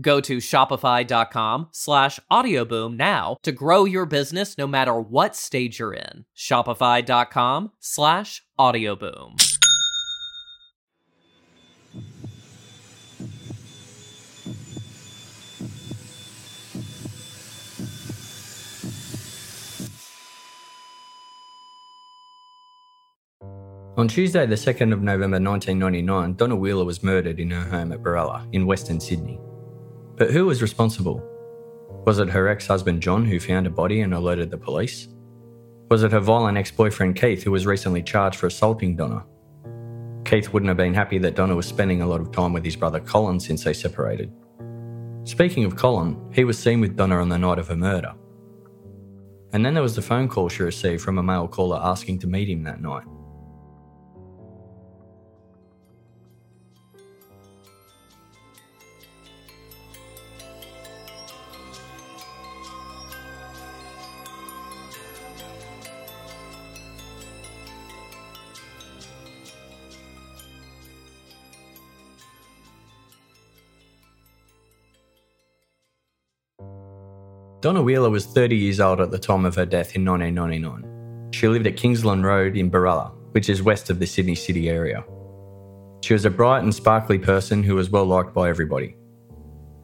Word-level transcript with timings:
Go 0.00 0.20
to 0.20 0.38
shopify.com 0.38 1.68
slash 1.70 2.18
audioboom 2.30 2.96
now 2.96 3.36
to 3.42 3.52
grow 3.52 3.84
your 3.84 4.06
business 4.06 4.58
no 4.58 4.66
matter 4.66 4.98
what 4.98 5.36
stage 5.36 5.78
you're 5.78 5.94
in. 5.94 6.24
Shopify.com 6.36 7.72
slash 7.78 8.42
audioboom. 8.58 9.40
On 23.96 24.08
Tuesday, 24.08 24.44
the 24.44 24.56
2nd 24.56 24.92
of 24.92 25.02
November 25.02 25.38
1999, 25.38 26.34
Donna 26.34 26.56
Wheeler 26.56 26.84
was 26.84 27.04
murdered 27.04 27.38
in 27.38 27.52
her 27.52 27.62
home 27.62 27.92
at 27.92 28.02
Berala 28.02 28.44
in 28.52 28.66
Western 28.66 28.98
Sydney. 28.98 29.38
But 30.16 30.30
who 30.30 30.46
was 30.46 30.62
responsible? 30.62 31.22
Was 32.06 32.18
it 32.18 32.28
her 32.28 32.48
ex 32.48 32.66
husband 32.66 33.02
John 33.02 33.24
who 33.24 33.40
found 33.40 33.66
a 33.66 33.70
body 33.70 34.02
and 34.02 34.14
alerted 34.14 34.50
the 34.50 34.58
police? 34.58 35.08
Was 35.90 36.02
it 36.02 36.12
her 36.12 36.20
violent 36.20 36.56
ex 36.56 36.70
boyfriend 36.70 37.16
Keith 37.16 37.42
who 37.42 37.50
was 37.50 37.66
recently 37.66 38.02
charged 38.02 38.36
for 38.36 38.46
assaulting 38.46 38.96
Donna? 38.96 39.24
Keith 40.24 40.52
wouldn't 40.52 40.68
have 40.68 40.76
been 40.76 40.94
happy 40.94 41.18
that 41.18 41.34
Donna 41.34 41.56
was 41.56 41.66
spending 41.66 42.00
a 42.00 42.06
lot 42.06 42.20
of 42.20 42.30
time 42.32 42.52
with 42.52 42.64
his 42.64 42.76
brother 42.76 43.00
Colin 43.00 43.40
since 43.40 43.64
they 43.64 43.72
separated. 43.72 44.32
Speaking 45.24 45.64
of 45.64 45.76
Colin, 45.76 46.16
he 46.32 46.44
was 46.44 46.58
seen 46.58 46.80
with 46.80 46.96
Donna 46.96 47.16
on 47.16 47.28
the 47.28 47.38
night 47.38 47.58
of 47.58 47.68
her 47.68 47.76
murder. 47.76 48.14
And 49.52 49.64
then 49.64 49.74
there 49.74 49.82
was 49.82 49.96
the 49.96 50.02
phone 50.02 50.28
call 50.28 50.48
she 50.48 50.62
received 50.62 51.02
from 51.02 51.18
a 51.18 51.22
male 51.22 51.48
caller 51.48 51.80
asking 51.82 52.20
to 52.20 52.26
meet 52.26 52.48
him 52.48 52.62
that 52.64 52.80
night. 52.80 53.04
Donna 77.64 77.80
Wheeler 77.80 78.10
was 78.10 78.26
30 78.26 78.56
years 78.56 78.78
old 78.78 79.00
at 79.00 79.10
the 79.10 79.18
time 79.18 79.46
of 79.46 79.54
her 79.54 79.64
death 79.64 79.96
in 79.96 80.04
1999. 80.04 81.30
She 81.32 81.48
lived 81.48 81.66
at 81.66 81.78
Kingsland 81.78 82.22
Road 82.22 82.58
in 82.58 82.70
Berala, 82.70 83.14
which 83.30 83.48
is 83.48 83.62
west 83.62 83.88
of 83.88 83.98
the 83.98 84.06
Sydney 84.06 84.34
city 84.34 84.68
area. 84.68 85.02
She 86.02 86.12
was 86.12 86.26
a 86.26 86.30
bright 86.30 86.62
and 86.62 86.74
sparkly 86.74 87.18
person 87.18 87.62
who 87.62 87.76
was 87.76 87.88
well 87.88 88.04
liked 88.04 88.34
by 88.34 88.50
everybody. 88.50 88.96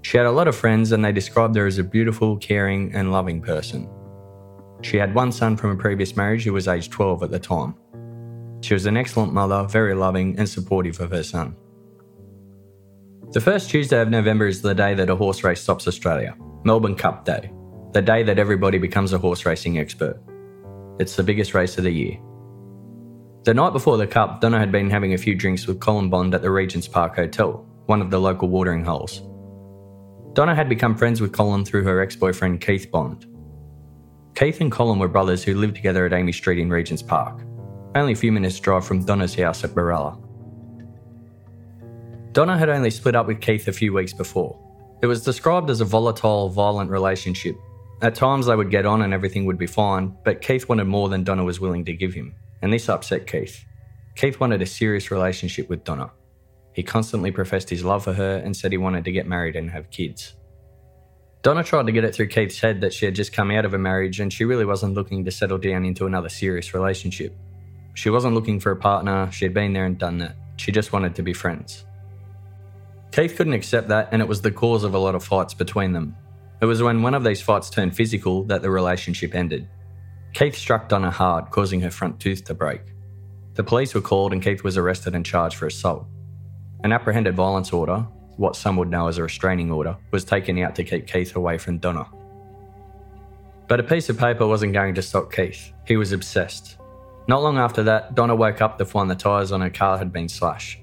She 0.02 0.18
had 0.18 0.26
a 0.26 0.30
lot 0.30 0.46
of 0.46 0.54
friends 0.54 0.92
and 0.92 1.02
they 1.02 1.10
described 1.10 1.56
her 1.56 1.64
as 1.64 1.78
a 1.78 1.82
beautiful, 1.82 2.36
caring, 2.36 2.94
and 2.94 3.12
loving 3.12 3.40
person. 3.40 3.88
She 4.82 4.98
had 4.98 5.14
one 5.14 5.32
son 5.32 5.56
from 5.56 5.70
a 5.70 5.76
previous 5.76 6.14
marriage 6.16 6.44
who 6.44 6.52
was 6.52 6.68
aged 6.68 6.92
12 6.92 7.22
at 7.22 7.30
the 7.30 7.38
time. 7.38 7.74
She 8.60 8.74
was 8.74 8.84
an 8.84 8.98
excellent 8.98 9.32
mother, 9.32 9.66
very 9.66 9.94
loving 9.94 10.38
and 10.38 10.46
supportive 10.46 11.00
of 11.00 11.12
her 11.12 11.22
son. 11.22 11.56
The 13.32 13.40
first 13.40 13.70
Tuesday 13.70 14.02
of 14.02 14.10
November 14.10 14.48
is 14.48 14.60
the 14.60 14.74
day 14.74 14.92
that 14.92 15.08
a 15.08 15.16
horse 15.16 15.42
race 15.42 15.62
stops 15.62 15.88
Australia, 15.88 16.36
Melbourne 16.62 16.94
Cup 16.94 17.24
Day 17.24 17.50
the 17.92 18.00
day 18.00 18.22
that 18.22 18.38
everybody 18.38 18.78
becomes 18.78 19.12
a 19.12 19.18
horse 19.18 19.44
racing 19.44 19.78
expert. 19.78 20.16
It's 21.00 21.16
the 21.16 21.24
biggest 21.24 21.54
race 21.54 21.76
of 21.76 21.82
the 21.82 21.90
year. 21.90 22.18
The 23.42 23.54
night 23.54 23.72
before 23.72 23.96
the 23.96 24.06
Cup, 24.06 24.40
Donna 24.40 24.60
had 24.60 24.70
been 24.70 24.88
having 24.88 25.12
a 25.12 25.18
few 25.18 25.34
drinks 25.34 25.66
with 25.66 25.80
Colin 25.80 26.08
Bond 26.08 26.32
at 26.32 26.42
the 26.42 26.52
Regent's 26.52 26.86
Park 26.86 27.16
Hotel, 27.16 27.66
one 27.86 28.00
of 28.00 28.10
the 28.10 28.20
local 28.20 28.48
watering 28.48 28.84
holes. 28.84 29.22
Donna 30.34 30.54
had 30.54 30.68
become 30.68 30.96
friends 30.96 31.20
with 31.20 31.32
Colin 31.32 31.64
through 31.64 31.82
her 31.82 32.00
ex 32.00 32.14
boyfriend 32.14 32.60
Keith 32.60 32.88
Bond. 32.92 33.26
Keith 34.36 34.60
and 34.60 34.70
Colin 34.70 35.00
were 35.00 35.08
brothers 35.08 35.42
who 35.42 35.56
lived 35.56 35.74
together 35.74 36.06
at 36.06 36.12
Amy 36.12 36.30
Street 36.30 36.60
in 36.60 36.70
Regent's 36.70 37.02
Park, 37.02 37.42
only 37.96 38.12
a 38.12 38.16
few 38.16 38.30
minutes' 38.30 38.60
drive 38.60 38.86
from 38.86 39.04
Donna's 39.04 39.34
house 39.34 39.64
at 39.64 39.70
Berala. 39.70 40.16
Donna 42.30 42.56
had 42.56 42.68
only 42.68 42.90
split 42.90 43.16
up 43.16 43.26
with 43.26 43.40
Keith 43.40 43.66
a 43.66 43.72
few 43.72 43.92
weeks 43.92 44.12
before. 44.12 44.56
It 45.02 45.08
was 45.08 45.24
described 45.24 45.70
as 45.70 45.80
a 45.80 45.84
volatile, 45.84 46.50
violent 46.50 46.90
relationship 46.90 47.56
at 48.02 48.14
times 48.14 48.46
they 48.46 48.56
would 48.56 48.70
get 48.70 48.86
on 48.86 49.02
and 49.02 49.12
everything 49.12 49.44
would 49.44 49.58
be 49.58 49.66
fine, 49.66 50.16
but 50.24 50.40
Keith 50.40 50.68
wanted 50.68 50.84
more 50.84 51.08
than 51.08 51.24
Donna 51.24 51.44
was 51.44 51.60
willing 51.60 51.84
to 51.84 51.92
give 51.92 52.14
him, 52.14 52.34
and 52.62 52.72
this 52.72 52.88
upset 52.88 53.26
Keith. 53.26 53.64
Keith 54.16 54.40
wanted 54.40 54.62
a 54.62 54.66
serious 54.66 55.10
relationship 55.10 55.68
with 55.68 55.84
Donna. 55.84 56.10
He 56.72 56.82
constantly 56.82 57.30
professed 57.30 57.68
his 57.68 57.84
love 57.84 58.04
for 58.04 58.12
her 58.12 58.36
and 58.36 58.56
said 58.56 58.72
he 58.72 58.78
wanted 58.78 59.04
to 59.04 59.12
get 59.12 59.26
married 59.26 59.56
and 59.56 59.70
have 59.70 59.90
kids. 59.90 60.34
Donna 61.42 61.64
tried 61.64 61.86
to 61.86 61.92
get 61.92 62.04
it 62.04 62.14
through 62.14 62.28
Keith's 62.28 62.60
head 62.60 62.82
that 62.82 62.92
she 62.92 63.06
had 63.06 63.14
just 63.14 63.32
come 63.32 63.50
out 63.50 63.64
of 63.64 63.74
a 63.74 63.78
marriage 63.78 64.20
and 64.20 64.32
she 64.32 64.44
really 64.44 64.66
wasn't 64.66 64.94
looking 64.94 65.24
to 65.24 65.30
settle 65.30 65.58
down 65.58 65.84
into 65.84 66.06
another 66.06 66.28
serious 66.28 66.74
relationship. 66.74 67.34
She 67.94 68.10
wasn't 68.10 68.34
looking 68.34 68.60
for 68.60 68.72
a 68.72 68.76
partner, 68.76 69.30
she 69.32 69.44
had 69.44 69.54
been 69.54 69.72
there 69.72 69.86
and 69.86 69.98
done 69.98 70.18
that. 70.18 70.36
She 70.56 70.70
just 70.70 70.92
wanted 70.92 71.14
to 71.14 71.22
be 71.22 71.32
friends. 71.32 71.84
Keith 73.12 73.36
couldn't 73.36 73.54
accept 73.54 73.88
that, 73.88 74.10
and 74.12 74.22
it 74.22 74.28
was 74.28 74.42
the 74.42 74.52
cause 74.52 74.84
of 74.84 74.94
a 74.94 74.98
lot 74.98 75.14
of 75.14 75.24
fights 75.24 75.54
between 75.54 75.92
them, 75.92 76.14
it 76.60 76.66
was 76.66 76.82
when 76.82 77.02
one 77.02 77.14
of 77.14 77.24
these 77.24 77.40
fights 77.40 77.70
turned 77.70 77.96
physical 77.96 78.44
that 78.44 78.62
the 78.62 78.70
relationship 78.70 79.34
ended. 79.34 79.68
Keith 80.34 80.54
struck 80.54 80.88
Donna 80.88 81.10
hard, 81.10 81.50
causing 81.50 81.80
her 81.80 81.90
front 81.90 82.20
tooth 82.20 82.44
to 82.44 82.54
break. 82.54 82.82
The 83.54 83.64
police 83.64 83.94
were 83.94 84.00
called 84.00 84.32
and 84.32 84.42
Keith 84.42 84.62
was 84.62 84.76
arrested 84.76 85.14
and 85.14 85.24
charged 85.24 85.56
for 85.56 85.66
assault. 85.66 86.06
An 86.84 86.92
apprehended 86.92 87.34
violence 87.34 87.72
order, 87.72 88.06
what 88.36 88.56
some 88.56 88.76
would 88.76 88.90
know 88.90 89.08
as 89.08 89.18
a 89.18 89.22
restraining 89.22 89.70
order, 89.70 89.96
was 90.12 90.24
taken 90.24 90.58
out 90.58 90.74
to 90.76 90.84
keep 90.84 91.06
Keith 91.06 91.34
away 91.36 91.58
from 91.58 91.78
Donna. 91.78 92.06
But 93.66 93.80
a 93.80 93.84
piece 93.84 94.08
of 94.08 94.18
paper 94.18 94.46
wasn't 94.46 94.72
going 94.72 94.94
to 94.94 95.02
stop 95.02 95.32
Keith. 95.32 95.72
He 95.86 95.96
was 95.96 96.12
obsessed. 96.12 96.78
Not 97.28 97.42
long 97.42 97.58
after 97.58 97.82
that, 97.84 98.14
Donna 98.14 98.34
woke 98.34 98.60
up 98.60 98.78
to 98.78 98.84
find 98.84 99.10
the 99.10 99.14
tyres 99.14 99.52
on 99.52 99.60
her 99.60 99.70
car 99.70 99.98
had 99.98 100.12
been 100.12 100.28
slashed. 100.28 100.80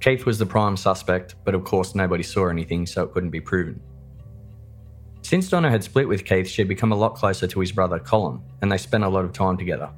Keith 0.00 0.26
was 0.26 0.38
the 0.38 0.46
prime 0.46 0.76
suspect, 0.76 1.36
but 1.44 1.54
of 1.54 1.64
course 1.64 1.94
nobody 1.94 2.22
saw 2.22 2.48
anything, 2.48 2.86
so 2.86 3.04
it 3.04 3.12
couldn't 3.12 3.30
be 3.30 3.40
proven. 3.40 3.80
Since 5.26 5.48
Donna 5.48 5.68
had 5.68 5.82
split 5.82 6.06
with 6.06 6.24
Keith, 6.24 6.46
she 6.46 6.62
had 6.62 6.68
become 6.68 6.92
a 6.92 6.94
lot 6.94 7.16
closer 7.16 7.48
to 7.48 7.58
his 7.58 7.72
brother 7.72 7.98
Colin, 7.98 8.40
and 8.62 8.70
they 8.70 8.78
spent 8.78 9.02
a 9.02 9.08
lot 9.08 9.24
of 9.24 9.32
time 9.32 9.56
together. 9.56 9.90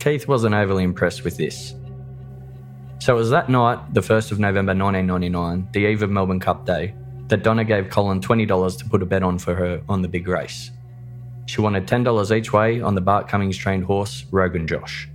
Keith 0.00 0.28
wasn't 0.28 0.54
overly 0.54 0.84
impressed 0.84 1.24
with 1.24 1.38
this. 1.38 1.72
So 2.98 3.14
it 3.14 3.18
was 3.18 3.30
that 3.30 3.48
night, 3.48 3.94
the 3.94 4.02
1st 4.02 4.32
of 4.32 4.38
November 4.38 4.74
1999, 4.74 5.68
the 5.72 5.86
eve 5.86 6.02
of 6.02 6.10
Melbourne 6.10 6.40
Cup 6.40 6.66
Day, 6.66 6.94
that 7.28 7.42
Donna 7.42 7.64
gave 7.64 7.88
Colin 7.88 8.20
$20 8.20 8.78
to 8.78 8.84
put 8.84 9.02
a 9.02 9.06
bet 9.06 9.22
on 9.22 9.38
for 9.38 9.54
her 9.54 9.80
on 9.88 10.02
the 10.02 10.08
big 10.08 10.28
race. 10.28 10.72
She 11.46 11.62
wanted 11.62 11.86
$10 11.86 12.36
each 12.36 12.52
way 12.52 12.82
on 12.82 12.94
the 12.94 13.00
Bart 13.00 13.28
Cummings 13.28 13.56
trained 13.56 13.84
horse, 13.84 14.26
Rogan 14.30 14.66
Josh. 14.66 15.08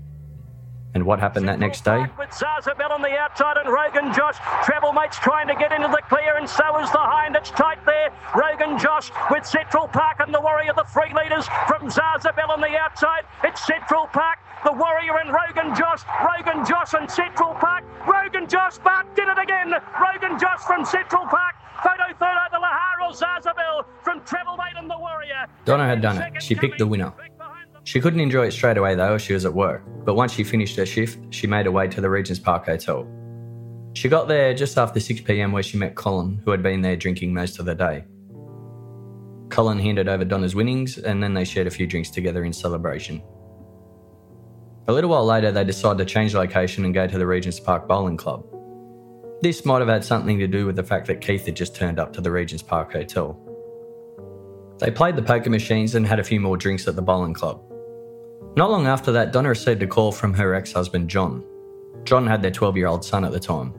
And 0.94 1.06
what 1.06 1.20
happened 1.20 1.48
that 1.48 1.60
next 1.60 1.86
day? 1.86 2.06
With 2.20 2.32
Zazabelle 2.32 2.92
on 2.92 3.02
the 3.02 3.16
outside 3.16 3.56
and 3.56 3.72
Rogan 3.72 4.12
Josh. 4.14 4.36
Travel 4.66 4.92
Mate's 4.92 5.18
trying 5.20 5.48
to 5.48 5.56
get 5.56 5.72
into 5.72 5.88
the 5.88 6.02
clear 6.10 6.36
and 6.36 6.48
so 6.48 6.78
is 6.80 6.92
the 6.92 7.00
hind. 7.00 7.36
It's 7.36 7.50
tight 7.52 7.80
there. 7.86 8.12
Rogan 8.36 8.78
Josh 8.78 9.10
with 9.32 9.46
Central 9.46 9.88
Park 9.88 10.20
and 10.20 10.34
the 10.34 10.42
Warrior, 10.42 10.74
the 10.76 10.84
three 10.92 11.14
leaders 11.16 11.48
from 11.68 11.88
Zazabelle 11.88 12.50
on 12.50 12.60
the 12.60 12.76
outside. 12.76 13.24
It's 13.44 13.66
Central 13.66 14.08
Park, 14.08 14.40
the 14.66 14.74
Warrior 14.74 15.18
and 15.24 15.32
Rogan 15.32 15.74
Josh. 15.76 16.04
Rogan 16.28 16.66
Josh 16.66 16.94
and 16.94 17.10
Central 17.10 17.54
Park. 17.56 17.84
Rogan 18.06 18.48
Josh, 18.50 18.78
Bart 18.80 19.08
did 19.16 19.30
it 19.30 19.40
again. 19.40 19.72
Rogan 19.96 20.38
Josh 20.38 20.60
from 20.68 20.84
Central 20.84 21.24
Park. 21.26 21.56
Photo 21.82 22.14
third 22.20 22.38
over 22.46 22.62
Lahar 22.62 23.08
or 23.08 23.12
Zazabelle 23.12 23.86
from 24.04 24.22
Travel 24.24 24.58
Mate 24.58 24.76
and 24.76 24.90
the 24.90 24.98
Warrior. 24.98 25.48
Donna 25.66 25.88
had 25.88 26.02
done 26.02 26.22
it. 26.22 26.44
She 26.44 26.54
picked 26.54 26.78
the 26.78 26.86
winner. 26.86 27.14
She 27.84 28.00
couldn't 28.00 28.20
enjoy 28.20 28.48
it 28.48 28.52
straight 28.52 28.78
away 28.78 28.96
though, 28.96 29.18
she 29.18 29.34
was 29.34 29.46
at 29.46 29.54
work, 29.54 29.84
but 30.06 30.16
once 30.16 30.34
she 30.34 30.44
finished 30.44 30.78
her 30.78 30.86
shift, 30.86 31.20
she 31.34 31.48
made 31.48 31.66
her 31.66 31.72
way 31.72 31.88
to 31.88 32.02
the 32.02 32.10
Regent's 32.10 32.40
Park 32.40 32.66
Hotel. 32.66 33.08
She 33.94 34.08
got 34.08 34.28
there 34.28 34.54
just 34.54 34.78
after 34.78 35.00
6pm 35.00 35.52
where 35.52 35.64
she 35.64 35.78
met 35.78 35.96
Colin, 35.96 36.42
who 36.46 36.52
had 36.52 36.64
been 36.64 36.82
there 36.82 36.96
drinking 36.96 37.34
most 37.34 37.60
of 37.60 37.66
the 37.66 37.76
day. 37.76 38.06
Colin 39.50 39.80
handed 39.80 40.08
over 40.08 40.24
Donna's 40.24 40.56
winnings 40.56 40.98
and 40.98 41.22
then 41.22 41.34
they 41.34 41.44
shared 41.44 41.68
a 41.68 41.72
few 41.72 41.86
drinks 41.86 42.10
together 42.10 42.46
in 42.46 42.54
celebration. 42.54 43.22
A 44.88 44.94
little 44.94 45.10
while 45.10 45.26
later, 45.26 45.52
they 45.52 45.64
decided 45.64 45.98
to 46.00 46.12
change 46.12 46.34
location 46.34 46.86
and 46.86 46.94
go 46.94 47.06
to 47.06 47.18
the 47.18 47.28
Regent's 47.28 47.60
Park 47.60 47.88
Bowling 47.88 48.18
Club. 48.18 48.46
This 49.42 49.66
might 49.66 49.80
have 49.80 49.88
had 49.88 50.06
something 50.06 50.40
to 50.40 50.48
do 50.48 50.66
with 50.66 50.76
the 50.76 50.84
fact 50.84 51.08
that 51.08 51.20
Keith 51.20 51.46
had 51.46 51.56
just 51.56 51.76
turned 51.76 52.00
up 52.00 52.14
to 52.14 52.22
the 52.22 52.32
Regent's 52.32 52.64
Park 52.64 52.94
Hotel. 52.94 53.38
They 54.80 54.90
played 54.90 55.16
the 55.16 55.22
poker 55.22 55.50
machines 55.50 55.96
and 55.96 56.08
had 56.08 56.20
a 56.20 56.24
few 56.24 56.40
more 56.40 56.58
drinks 56.58 56.88
at 56.88 56.96
the 56.96 57.02
bowling 57.02 57.34
club. 57.34 57.62
Not 58.56 58.70
long 58.70 58.86
after 58.86 59.12
that, 59.14 59.32
Donna 59.32 59.50
received 59.50 59.82
a 59.82 59.88
call 59.88 60.12
from 60.12 60.34
her 60.34 60.54
ex 60.54 60.74
husband, 60.74 61.10
John. 61.10 61.44
John 62.04 62.28
had 62.28 62.42
their 62.42 62.52
12 62.52 62.76
year 62.78 62.88
old 62.88 63.06
son 63.06 63.24
at 63.24 63.32
the 63.32 63.40
time. 63.40 63.74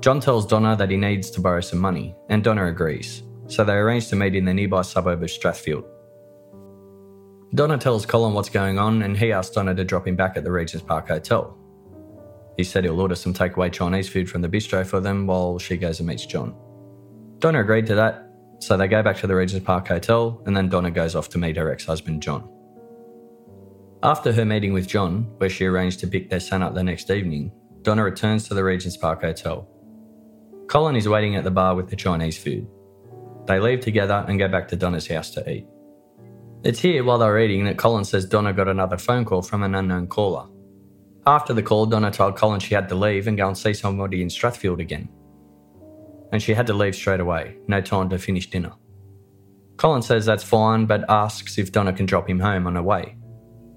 John 0.00 0.18
tells 0.18 0.46
Donna 0.46 0.74
that 0.76 0.90
he 0.90 0.96
needs 0.96 1.30
to 1.32 1.40
borrow 1.40 1.60
some 1.60 1.78
money, 1.78 2.14
and 2.28 2.42
Donna 2.42 2.66
agrees, 2.66 3.22
so 3.46 3.64
they 3.64 3.74
arrange 3.74 4.08
to 4.08 4.16
meet 4.16 4.34
in 4.34 4.44
the 4.44 4.54
nearby 4.54 4.82
suburb 4.82 5.22
of 5.22 5.28
Strathfield. 5.28 5.84
Donna 7.54 7.76
tells 7.76 8.06
Colin 8.06 8.32
what's 8.32 8.48
going 8.48 8.78
on, 8.78 9.02
and 9.02 9.16
he 9.16 9.30
asks 9.30 9.54
Donna 9.54 9.74
to 9.74 9.84
drop 9.84 10.06
him 10.06 10.16
back 10.16 10.36
at 10.36 10.44
the 10.44 10.50
Regent's 10.50 10.84
Park 10.86 11.08
Hotel. 11.08 11.56
He 12.56 12.64
said 12.64 12.84
he'll 12.84 13.00
order 13.00 13.14
some 13.14 13.34
takeaway 13.34 13.70
Chinese 13.70 14.08
food 14.08 14.28
from 14.28 14.40
the 14.40 14.48
bistro 14.48 14.86
for 14.86 15.00
them 15.00 15.26
while 15.26 15.58
she 15.58 15.76
goes 15.76 16.00
and 16.00 16.08
meets 16.08 16.26
John. 16.26 16.54
Donna 17.38 17.60
agreed 17.60 17.86
to 17.86 17.94
that, 17.94 18.26
so 18.60 18.76
they 18.76 18.88
go 18.88 19.02
back 19.02 19.18
to 19.18 19.26
the 19.26 19.34
Regent's 19.34 19.66
Park 19.66 19.88
Hotel, 19.88 20.42
and 20.46 20.56
then 20.56 20.68
Donna 20.68 20.90
goes 20.90 21.14
off 21.14 21.28
to 21.30 21.38
meet 21.38 21.56
her 21.56 21.70
ex 21.70 21.84
husband, 21.84 22.22
John. 22.22 22.48
After 24.04 24.32
her 24.32 24.44
meeting 24.44 24.72
with 24.72 24.88
John, 24.88 25.32
where 25.36 25.48
she 25.48 25.64
arranged 25.64 26.00
to 26.00 26.08
pick 26.08 26.28
their 26.28 26.40
son 26.40 26.60
up 26.60 26.74
the 26.74 26.82
next 26.82 27.08
evening, 27.08 27.52
Donna 27.82 28.02
returns 28.02 28.48
to 28.48 28.54
the 28.54 28.64
Regent's 28.64 28.96
Park 28.96 29.22
Hotel. 29.22 29.68
Colin 30.66 30.96
is 30.96 31.08
waiting 31.08 31.36
at 31.36 31.44
the 31.44 31.52
bar 31.52 31.76
with 31.76 31.88
the 31.88 31.94
Chinese 31.94 32.36
food. 32.36 32.66
They 33.46 33.60
leave 33.60 33.78
together 33.78 34.24
and 34.26 34.40
go 34.40 34.48
back 34.48 34.66
to 34.68 34.76
Donna's 34.76 35.06
house 35.06 35.30
to 35.30 35.48
eat. 35.48 35.66
It's 36.64 36.80
here 36.80 37.04
while 37.04 37.18
they're 37.18 37.38
eating 37.38 37.64
that 37.66 37.78
Colin 37.78 38.04
says 38.04 38.26
Donna 38.26 38.52
got 38.52 38.66
another 38.66 38.98
phone 38.98 39.24
call 39.24 39.42
from 39.42 39.62
an 39.62 39.76
unknown 39.76 40.08
caller. 40.08 40.48
After 41.24 41.54
the 41.54 41.62
call, 41.62 41.86
Donna 41.86 42.10
told 42.10 42.36
Colin 42.36 42.58
she 42.58 42.74
had 42.74 42.88
to 42.88 42.96
leave 42.96 43.28
and 43.28 43.36
go 43.36 43.46
and 43.46 43.56
see 43.56 43.72
somebody 43.72 44.20
in 44.20 44.28
Strathfield 44.28 44.80
again. 44.80 45.08
And 46.32 46.42
she 46.42 46.54
had 46.54 46.66
to 46.66 46.74
leave 46.74 46.96
straight 46.96 47.20
away, 47.20 47.56
no 47.68 47.80
time 47.80 48.08
to 48.10 48.18
finish 48.18 48.50
dinner. 48.50 48.72
Colin 49.76 50.02
says 50.02 50.26
that's 50.26 50.42
fine, 50.42 50.86
but 50.86 51.04
asks 51.08 51.56
if 51.58 51.70
Donna 51.70 51.92
can 51.92 52.06
drop 52.06 52.28
him 52.28 52.40
home 52.40 52.66
on 52.66 52.74
her 52.74 52.82
way. 52.82 53.16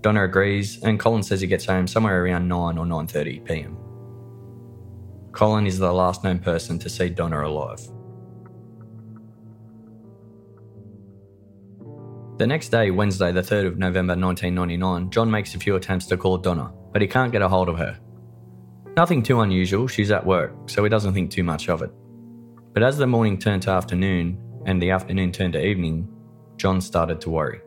Donna 0.06 0.24
agrees, 0.24 0.84
and 0.84 1.00
Colin 1.00 1.24
says 1.24 1.42
he 1.42 1.48
gets 1.48 1.66
home 1.66 1.88
somewhere 1.88 2.24
around 2.24 2.48
9 2.48 2.78
or 2.78 2.86
9:30 2.86 3.44
p.m. 3.44 3.76
Colin 5.32 5.66
is 5.66 5.80
the 5.80 5.92
last 5.92 6.24
known 6.24 6.38
person 6.38 6.78
to 6.78 6.90
see 6.90 7.10
Donna 7.10 7.44
alive. 7.44 7.80
The 12.38 12.46
next 12.46 12.70
day, 12.70 12.92
Wednesday, 12.92 13.32
the 13.32 13.42
3rd 13.42 13.66
of 13.66 13.78
November 13.80 14.16
1999, 14.16 15.10
John 15.10 15.32
makes 15.32 15.56
a 15.56 15.58
few 15.58 15.76
attempts 15.76 16.06
to 16.06 16.18
call 16.18 16.38
Donna, 16.38 16.72
but 16.94 17.02
he 17.02 17.08
can't 17.08 17.32
get 17.32 17.42
a 17.42 17.50
hold 17.50 17.68
of 17.68 17.80
her. 17.80 17.98
Nothing 18.96 19.24
too 19.24 19.42
unusual, 19.42 19.88
she's 19.88 20.12
at 20.12 20.24
work, 20.24 20.70
so 20.70 20.84
he 20.84 20.90
doesn't 20.92 21.16
think 21.16 21.32
too 21.32 21.44
much 21.44 21.68
of 21.68 21.82
it. 21.82 21.90
But 22.76 22.84
as 22.84 23.00
the 23.00 23.08
morning 23.08 23.40
turned 23.40 23.64
to 23.64 23.72
afternoon 23.72 24.38
and 24.68 24.80
the 24.80 24.92
afternoon 24.92 25.32
turned 25.32 25.54
to 25.54 25.66
evening, 25.66 26.08
John 26.58 26.80
started 26.80 27.20
to 27.22 27.32
worry. 27.32 27.65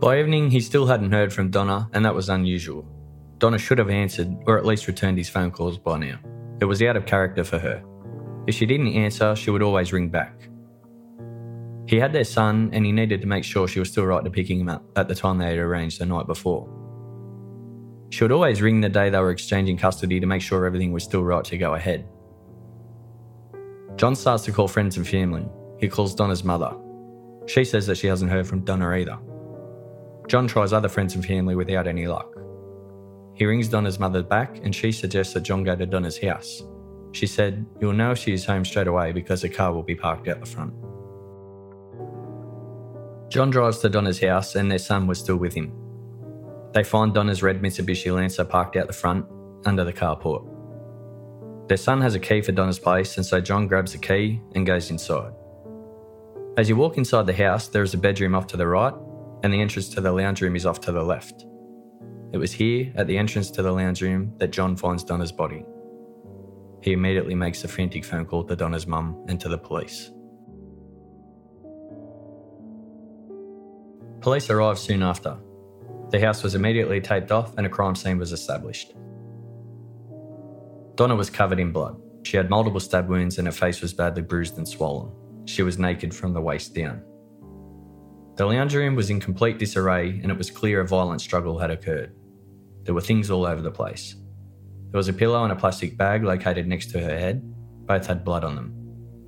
By 0.00 0.20
evening, 0.20 0.50
he 0.50 0.60
still 0.60 0.86
hadn't 0.86 1.12
heard 1.12 1.32
from 1.32 1.50
Donna, 1.50 1.88
and 1.92 2.04
that 2.04 2.14
was 2.14 2.28
unusual. 2.28 2.86
Donna 3.38 3.58
should 3.58 3.78
have 3.78 3.90
answered, 3.90 4.34
or 4.46 4.58
at 4.58 4.66
least 4.66 4.86
returned 4.86 5.18
his 5.18 5.28
phone 5.28 5.50
calls 5.50 5.78
by 5.78 5.98
now. 5.98 6.18
It 6.60 6.66
was 6.66 6.82
out 6.82 6.96
of 6.96 7.06
character 7.06 7.44
for 7.44 7.58
her. 7.58 7.82
If 8.46 8.54
she 8.54 8.66
didn't 8.66 8.92
answer, 8.94 9.34
she 9.34 9.50
would 9.50 9.62
always 9.62 9.92
ring 9.92 10.08
back. 10.08 10.48
He 11.86 11.96
had 11.96 12.12
their 12.12 12.24
son, 12.24 12.70
and 12.72 12.84
he 12.84 12.92
needed 12.92 13.20
to 13.20 13.26
make 13.26 13.44
sure 13.44 13.68
she 13.68 13.78
was 13.78 13.90
still 13.90 14.06
right 14.06 14.24
to 14.24 14.30
picking 14.30 14.60
him 14.60 14.68
up 14.68 14.84
at 14.96 15.08
the 15.08 15.14
time 15.14 15.38
they 15.38 15.50
had 15.50 15.58
arranged 15.58 16.00
the 16.00 16.06
night 16.06 16.26
before. 16.26 16.68
She 18.10 18.24
would 18.24 18.32
always 18.32 18.62
ring 18.62 18.80
the 18.80 18.88
day 18.88 19.10
they 19.10 19.18
were 19.18 19.30
exchanging 19.30 19.76
custody 19.76 20.20
to 20.20 20.26
make 20.26 20.42
sure 20.42 20.66
everything 20.66 20.92
was 20.92 21.04
still 21.04 21.24
right 21.24 21.44
to 21.44 21.58
go 21.58 21.74
ahead. 21.74 22.08
John 23.96 24.14
starts 24.14 24.44
to 24.44 24.52
call 24.52 24.68
friends 24.68 24.96
and 24.96 25.06
family. 25.06 25.46
He 25.78 25.88
calls 25.88 26.14
Donna's 26.14 26.44
mother. 26.44 26.74
She 27.46 27.64
says 27.64 27.86
that 27.86 27.98
she 27.98 28.06
hasn't 28.06 28.30
heard 28.30 28.46
from 28.46 28.60
Donna 28.64 28.90
either. 28.90 29.18
John 30.26 30.46
tries 30.46 30.72
other 30.72 30.88
friends 30.88 31.14
and 31.14 31.24
family 31.24 31.54
without 31.54 31.86
any 31.86 32.06
luck. 32.06 32.34
He 33.34 33.44
rings 33.44 33.68
Donna's 33.68 33.98
mother 33.98 34.22
back 34.22 34.58
and 34.62 34.74
she 34.74 34.92
suggests 34.92 35.34
that 35.34 35.42
John 35.42 35.64
go 35.64 35.76
to 35.76 35.86
Donna's 35.86 36.18
house. 36.18 36.62
She 37.12 37.26
said, 37.26 37.66
You'll 37.80 37.92
know 37.92 38.12
if 38.12 38.18
she 38.18 38.32
is 38.32 38.44
home 38.44 38.64
straight 38.64 38.86
away 38.86 39.12
because 39.12 39.42
the 39.42 39.48
car 39.48 39.72
will 39.72 39.82
be 39.82 39.94
parked 39.94 40.28
out 40.28 40.40
the 40.40 40.46
front. 40.46 40.72
John 43.28 43.50
drives 43.50 43.78
to 43.80 43.88
Donna's 43.88 44.20
house 44.20 44.54
and 44.54 44.70
their 44.70 44.78
son 44.78 45.06
was 45.06 45.18
still 45.18 45.36
with 45.36 45.54
him. 45.54 45.72
They 46.72 46.84
find 46.84 47.12
Donna's 47.12 47.42
red 47.42 47.60
Mitsubishi 47.60 48.14
Lancer 48.14 48.44
parked 48.44 48.76
out 48.76 48.86
the 48.86 48.92
front 48.92 49.26
under 49.64 49.84
the 49.84 49.92
carport. 49.92 50.48
Their 51.68 51.76
son 51.76 52.00
has 52.00 52.14
a 52.14 52.20
key 52.20 52.42
for 52.42 52.52
Donna's 52.52 52.78
place, 52.78 53.16
and 53.16 53.24
so 53.24 53.40
John 53.40 53.66
grabs 53.66 53.92
the 53.92 53.98
key 53.98 54.40
and 54.54 54.66
goes 54.66 54.90
inside. 54.90 55.32
As 56.58 56.68
you 56.68 56.76
walk 56.76 56.98
inside 56.98 57.26
the 57.26 57.32
house, 57.32 57.68
there 57.68 57.82
is 57.82 57.94
a 57.94 57.98
bedroom 57.98 58.34
off 58.34 58.46
to 58.48 58.56
the 58.56 58.66
right 58.66 58.92
and 59.44 59.52
the 59.52 59.60
entrance 59.60 59.90
to 59.90 60.00
the 60.00 60.10
lounge 60.10 60.40
room 60.40 60.56
is 60.56 60.64
off 60.64 60.80
to 60.80 60.90
the 60.90 61.02
left. 61.02 61.44
It 62.32 62.38
was 62.38 62.50
here, 62.50 62.90
at 62.96 63.06
the 63.06 63.18
entrance 63.18 63.50
to 63.50 63.62
the 63.62 63.70
lounge 63.70 64.00
room, 64.00 64.32
that 64.38 64.52
John 64.52 64.74
finds 64.74 65.04
Donna's 65.04 65.32
body. 65.32 65.66
He 66.80 66.94
immediately 66.94 67.34
makes 67.34 67.62
a 67.62 67.68
frantic 67.68 68.06
phone 68.06 68.24
call 68.24 68.44
to 68.44 68.56
Donna's 68.56 68.86
mum 68.86 69.22
and 69.28 69.38
to 69.42 69.50
the 69.50 69.58
police. 69.58 70.10
Police 74.22 74.48
arrived 74.48 74.78
soon 74.78 75.02
after. 75.02 75.36
The 76.08 76.20
house 76.20 76.42
was 76.42 76.54
immediately 76.54 77.02
taped 77.02 77.30
off 77.30 77.52
and 77.58 77.66
a 77.66 77.70
crime 77.70 77.94
scene 77.94 78.16
was 78.16 78.32
established. 78.32 78.94
Donna 80.94 81.16
was 81.16 81.28
covered 81.28 81.60
in 81.60 81.70
blood. 81.70 82.00
She 82.22 82.38
had 82.38 82.48
multiple 82.48 82.80
stab 82.80 83.10
wounds 83.10 83.36
and 83.36 83.46
her 83.46 83.52
face 83.52 83.82
was 83.82 83.92
badly 83.92 84.22
bruised 84.22 84.56
and 84.56 84.66
swollen. 84.66 85.12
She 85.44 85.62
was 85.62 85.78
naked 85.78 86.14
from 86.14 86.32
the 86.32 86.40
waist 86.40 86.74
down. 86.74 87.02
The 88.36 88.46
lounge 88.46 88.74
room 88.74 88.96
was 88.96 89.10
in 89.10 89.20
complete 89.20 89.58
disarray 89.58 90.20
and 90.22 90.30
it 90.30 90.36
was 90.36 90.50
clear 90.50 90.80
a 90.80 90.86
violent 90.86 91.20
struggle 91.20 91.58
had 91.58 91.70
occurred. 91.70 92.12
There 92.82 92.94
were 92.94 93.00
things 93.00 93.30
all 93.30 93.46
over 93.46 93.62
the 93.62 93.70
place. 93.70 94.16
There 94.90 94.98
was 94.98 95.08
a 95.08 95.12
pillow 95.12 95.44
and 95.44 95.52
a 95.52 95.56
plastic 95.56 95.96
bag 95.96 96.24
located 96.24 96.66
next 96.66 96.90
to 96.90 97.00
her 97.00 97.18
head. 97.18 97.42
Both 97.86 98.06
had 98.06 98.24
blood 98.24 98.42
on 98.42 98.56
them. 98.56 98.74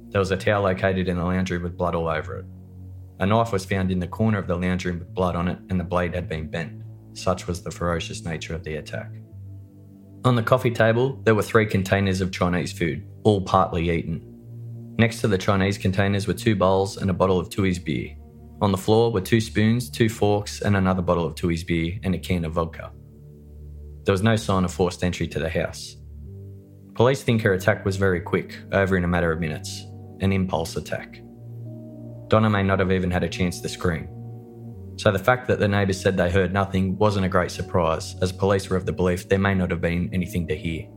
There 0.08 0.20
was 0.20 0.30
a 0.30 0.36
towel 0.36 0.64
located 0.64 1.08
in 1.08 1.18
the 1.18 1.24
lounge 1.24 1.50
room 1.50 1.62
with 1.62 1.76
blood 1.76 1.94
all 1.94 2.08
over 2.08 2.38
it. 2.38 2.46
A 3.18 3.26
knife 3.26 3.52
was 3.52 3.64
found 3.64 3.90
in 3.90 3.98
the 3.98 4.06
corner 4.06 4.38
of 4.38 4.46
the 4.46 4.56
lounge 4.56 4.84
room 4.84 4.98
with 4.98 5.14
blood 5.14 5.36
on 5.36 5.48
it, 5.48 5.58
and 5.70 5.78
the 5.78 5.84
blade 5.84 6.14
had 6.14 6.28
been 6.28 6.48
bent. 6.50 6.82
Such 7.14 7.46
was 7.46 7.62
the 7.62 7.70
ferocious 7.70 8.24
nature 8.24 8.54
of 8.54 8.62
the 8.62 8.76
attack. 8.76 9.10
On 10.24 10.34
the 10.34 10.42
coffee 10.42 10.70
table, 10.70 11.20
there 11.24 11.34
were 11.34 11.42
three 11.42 11.66
containers 11.66 12.20
of 12.20 12.32
Chinese 12.32 12.72
food, 12.72 13.06
all 13.22 13.40
partly 13.40 13.90
eaten. 13.90 14.22
Next 14.98 15.20
to 15.20 15.28
the 15.28 15.38
Chinese 15.38 15.78
containers 15.78 16.26
were 16.26 16.34
two 16.34 16.56
bowls 16.56 16.96
and 16.96 17.10
a 17.10 17.14
bottle 17.14 17.38
of 17.38 17.48
Tui's 17.48 17.78
beer, 17.78 18.16
on 18.60 18.72
the 18.72 18.78
floor 18.78 19.12
were 19.12 19.20
two 19.20 19.40
spoons, 19.40 19.90
two 19.90 20.08
forks, 20.08 20.62
and 20.62 20.76
another 20.76 21.02
bottle 21.02 21.26
of 21.26 21.34
Tooheys 21.34 21.66
beer 21.66 21.98
and 22.02 22.14
a 22.14 22.18
can 22.18 22.44
of 22.44 22.52
vodka. 22.52 22.90
There 24.04 24.12
was 24.12 24.22
no 24.22 24.36
sign 24.36 24.64
of 24.64 24.72
forced 24.72 25.04
entry 25.04 25.28
to 25.28 25.38
the 25.38 25.50
house. 25.50 25.96
Police 26.94 27.22
think 27.22 27.42
her 27.42 27.52
attack 27.52 27.84
was 27.84 27.96
very 27.96 28.20
quick, 28.20 28.56
over 28.72 28.96
in 28.96 29.04
a 29.04 29.08
matter 29.08 29.30
of 29.30 29.40
minutes, 29.40 29.84
an 30.20 30.32
impulse 30.32 30.76
attack. 30.76 31.20
Donna 32.28 32.48
may 32.48 32.62
not 32.62 32.78
have 32.78 32.92
even 32.92 33.10
had 33.10 33.24
a 33.24 33.28
chance 33.28 33.60
to 33.60 33.68
scream. 33.68 34.08
So 34.96 35.12
the 35.12 35.18
fact 35.18 35.46
that 35.48 35.58
the 35.58 35.68
neighbours 35.68 36.00
said 36.00 36.16
they 36.16 36.30
heard 36.30 36.54
nothing 36.54 36.96
wasn't 36.96 37.26
a 37.26 37.28
great 37.28 37.50
surprise, 37.50 38.16
as 38.22 38.32
police 38.32 38.70
were 38.70 38.78
of 38.78 38.86
the 38.86 38.92
belief 38.92 39.28
there 39.28 39.38
may 39.38 39.54
not 39.54 39.70
have 39.70 39.82
been 39.82 40.08
anything 40.14 40.48
to 40.48 40.56
hear. 40.56 40.88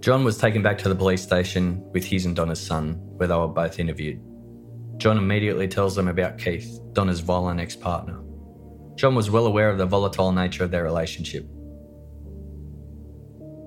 John 0.00 0.24
was 0.24 0.38
taken 0.38 0.62
back 0.62 0.78
to 0.78 0.88
the 0.88 0.94
police 0.96 1.22
station 1.22 1.84
with 1.92 2.04
his 2.04 2.26
and 2.26 2.34
Donna's 2.34 2.60
son, 2.60 2.94
where 3.16 3.28
they 3.28 3.36
were 3.36 3.46
both 3.46 3.78
interviewed. 3.78 4.20
John 5.00 5.16
immediately 5.16 5.66
tells 5.66 5.96
them 5.96 6.08
about 6.08 6.36
Keith, 6.36 6.78
Donna's 6.92 7.20
violent 7.20 7.58
ex 7.58 7.74
partner. 7.74 8.20
John 8.96 9.14
was 9.14 9.30
well 9.30 9.46
aware 9.46 9.70
of 9.70 9.78
the 9.78 9.86
volatile 9.86 10.30
nature 10.30 10.62
of 10.62 10.70
their 10.70 10.84
relationship. 10.84 11.46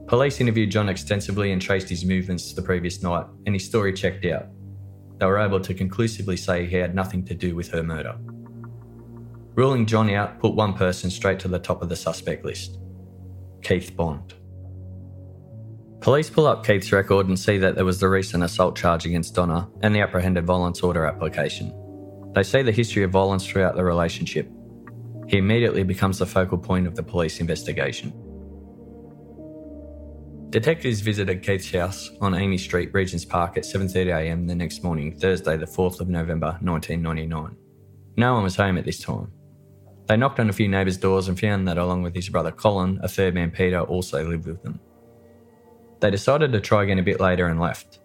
Police 0.05 0.39
interviewed 0.39 0.69
John 0.69 0.89
extensively 0.89 1.51
and 1.51 1.59
traced 1.59 1.89
his 1.89 2.05
movements 2.05 2.53
the 2.53 2.61
previous 2.61 3.01
night, 3.01 3.25
and 3.47 3.55
his 3.55 3.65
story 3.65 3.93
checked 3.93 4.25
out. 4.25 4.45
They 5.17 5.25
were 5.25 5.39
able 5.39 5.59
to 5.61 5.73
conclusively 5.73 6.37
say 6.37 6.67
he 6.67 6.75
had 6.75 6.93
nothing 6.93 7.25
to 7.25 7.33
do 7.33 7.55
with 7.55 7.71
her 7.71 7.81
murder. 7.81 8.15
Ruling 9.55 9.87
John 9.87 10.11
out 10.11 10.39
put 10.39 10.53
one 10.53 10.73
person 10.73 11.09
straight 11.09 11.39
to 11.39 11.47
the 11.47 11.57
top 11.57 11.81
of 11.81 11.89
the 11.89 11.95
suspect 11.95 12.45
list 12.45 12.77
Keith 13.63 13.95
Bond. 13.95 14.35
Police 16.03 16.29
pull 16.29 16.47
up 16.47 16.65
Keith's 16.65 16.91
record 16.91 17.29
and 17.29 17.39
see 17.39 17.57
that 17.59 17.75
there 17.75 17.85
was 17.85 18.01
the 18.01 18.09
recent 18.09 18.43
assault 18.43 18.75
charge 18.75 19.05
against 19.05 19.35
Donna 19.35 19.69
and 19.83 19.95
the 19.95 20.01
apprehended 20.01 20.45
violence 20.45 20.81
order 20.83 21.05
application. 21.05 21.73
They 22.35 22.43
see 22.43 22.61
the 22.61 22.73
history 22.73 23.03
of 23.03 23.11
violence 23.11 23.47
throughout 23.47 23.77
the 23.77 23.85
relationship. 23.85 24.51
He 25.29 25.37
immediately 25.37 25.83
becomes 25.83 26.19
the 26.19 26.25
focal 26.25 26.57
point 26.57 26.87
of 26.87 26.95
the 26.95 27.03
police 27.03 27.39
investigation. 27.39 28.11
Detectives 30.49 30.99
visited 30.99 31.41
Keith's 31.41 31.71
house 31.71 32.11
on 32.19 32.35
Amy 32.35 32.57
Street, 32.57 32.89
Regent's 32.93 33.23
Park 33.23 33.55
at 33.55 33.63
7.30am 33.63 34.45
the 34.45 34.55
next 34.55 34.83
morning, 34.83 35.17
Thursday 35.17 35.55
the 35.55 35.65
4th 35.65 36.01
of 36.01 36.09
November 36.09 36.57
1999. 36.59 37.55
No 38.17 38.33
one 38.33 38.43
was 38.43 38.57
home 38.57 38.77
at 38.77 38.83
this 38.83 38.99
time. 38.99 39.31
They 40.07 40.17
knocked 40.17 40.41
on 40.41 40.49
a 40.49 40.53
few 40.53 40.67
neighbours' 40.67 40.97
doors 40.97 41.29
and 41.29 41.39
found 41.39 41.65
that 41.69 41.77
along 41.77 42.03
with 42.03 42.13
his 42.13 42.27
brother 42.27 42.51
Colin, 42.51 42.99
a 43.01 43.07
third 43.07 43.33
man 43.33 43.51
Peter 43.51 43.79
also 43.79 44.27
lived 44.27 44.47
with 44.47 44.61
them. 44.63 44.81
They 46.03 46.11
decided 46.11 46.51
to 46.51 46.59
try 46.59 46.83
again 46.83 46.99
a 46.99 47.01
bit 47.01 47.21
later 47.21 47.47
and 47.47 47.61
left. 47.61 47.99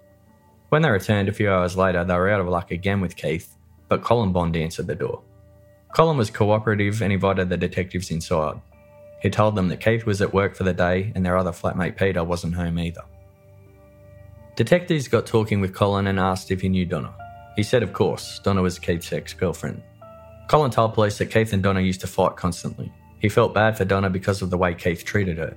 When 0.69 0.83
they 0.83 0.89
returned 0.89 1.29
a 1.29 1.33
few 1.33 1.51
hours 1.51 1.77
later, 1.77 2.05
they 2.05 2.15
were 2.15 2.31
out 2.31 2.41
of 2.41 2.47
luck 2.47 2.71
again 2.71 3.01
with 3.01 3.17
Keith, 3.17 3.57
but 3.89 4.03
Colin 4.03 4.31
Bond 4.31 4.57
answered 4.57 4.87
the 4.87 4.95
door. 4.95 5.21
Colin 5.97 6.17
was 6.17 6.31
cooperative 6.31 7.03
and 7.03 7.13
invited 7.13 7.49
the 7.49 7.57
detectives 7.57 8.13
inside. 8.13 8.61
He 9.21 9.31
told 9.31 9.57
them 9.57 9.67
that 9.67 9.81
Keith 9.81 10.07
was 10.07 10.23
at 10.23 10.33
work 10.33 10.55
for 10.55 10.63
the 10.63 10.73
day 10.73 11.11
and 11.17 11.27
their 11.27 11.37
other 11.37 11.51
flatmate 11.51 11.97
Peter 11.97 12.23
wasn't 12.23 12.55
home 12.55 12.79
either. 12.79 13.03
Detectives 14.55 15.09
got 15.09 15.27
talking 15.27 15.61
with 15.61 15.75
Colin 15.75 16.07
and 16.07 16.21
asked 16.21 16.53
if 16.53 16.61
he 16.61 16.69
knew 16.69 16.87
Donna. 16.87 17.13
He 17.57 17.65
said, 17.65 17.83
of 17.83 17.93
course, 17.93 18.39
Donna 18.45 18.63
was 18.63 18.79
Keith's 18.79 19.13
ex 19.13 19.33
girlfriend. 19.33 19.83
Colin 20.49 20.71
told 20.71 20.95
police 20.95 21.19
that 21.19 21.33
Keith 21.33 21.53
and 21.53 21.65
Donna 21.65 21.81
used 21.81 22.03
to 22.03 22.07
fight 22.07 22.37
constantly. 22.37 22.93
He 23.19 23.29
felt 23.29 23.55
bad 23.55 23.77
for 23.77 23.85
Donna 23.85 24.09
because 24.09 24.41
of 24.41 24.51
the 24.51 24.59
way 24.59 24.73
Keith 24.73 25.05
treated 25.05 25.39
her. 25.39 25.57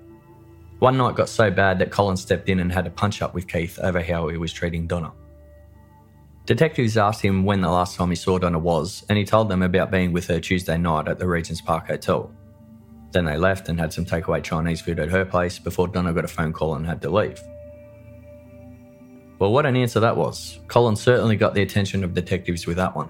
One 0.82 0.98
night 0.98 1.14
got 1.14 1.30
so 1.30 1.52
bad 1.52 1.78
that 1.78 1.92
Colin 1.92 2.18
stepped 2.18 2.50
in 2.50 2.60
and 2.60 2.72
had 2.72 2.88
a 2.88 2.90
punch 2.90 3.22
up 3.22 3.36
with 3.36 3.48
Keith 3.48 3.78
over 3.84 4.02
how 4.02 4.30
he 4.30 4.38
was 4.38 4.52
treating 4.52 4.88
Donna. 4.88 5.14
Detectives 6.48 6.98
asked 6.98 7.22
him 7.22 7.46
when 7.46 7.62
the 7.62 7.70
last 7.70 7.96
time 7.96 8.10
he 8.10 8.16
saw 8.16 8.40
Donna 8.40 8.58
was, 8.58 9.06
and 9.08 9.16
he 9.16 9.24
told 9.24 9.48
them 9.48 9.62
about 9.62 9.92
being 9.92 10.12
with 10.12 10.26
her 10.26 10.40
Tuesday 10.40 10.80
night 10.80 11.08
at 11.08 11.20
the 11.20 11.28
Regent's 11.28 11.62
Park 11.62 11.86
Hotel. 11.86 12.32
Then 13.12 13.26
they 13.26 13.38
left 13.38 13.70
and 13.70 13.80
had 13.80 13.94
some 13.94 14.08
takeaway 14.08 14.44
Chinese 14.44 14.82
food 14.82 15.00
at 15.00 15.10
her 15.10 15.24
place 15.24 15.60
before 15.60 15.88
Donna 15.88 16.14
got 16.14 16.26
a 16.26 16.28
phone 16.28 16.52
call 16.52 16.74
and 16.74 16.88
had 16.88 17.00
to 17.04 17.12
leave. 17.12 17.40
Well, 19.38 19.52
what 19.52 19.68
an 19.68 19.76
answer 19.76 20.00
that 20.00 20.18
was. 20.18 20.62
Colin 20.68 20.96
certainly 20.96 21.36
got 21.36 21.54
the 21.54 21.62
attention 21.62 22.04
of 22.04 22.16
detectives 22.16 22.66
with 22.66 22.78
that 22.78 22.96
one. 22.96 23.10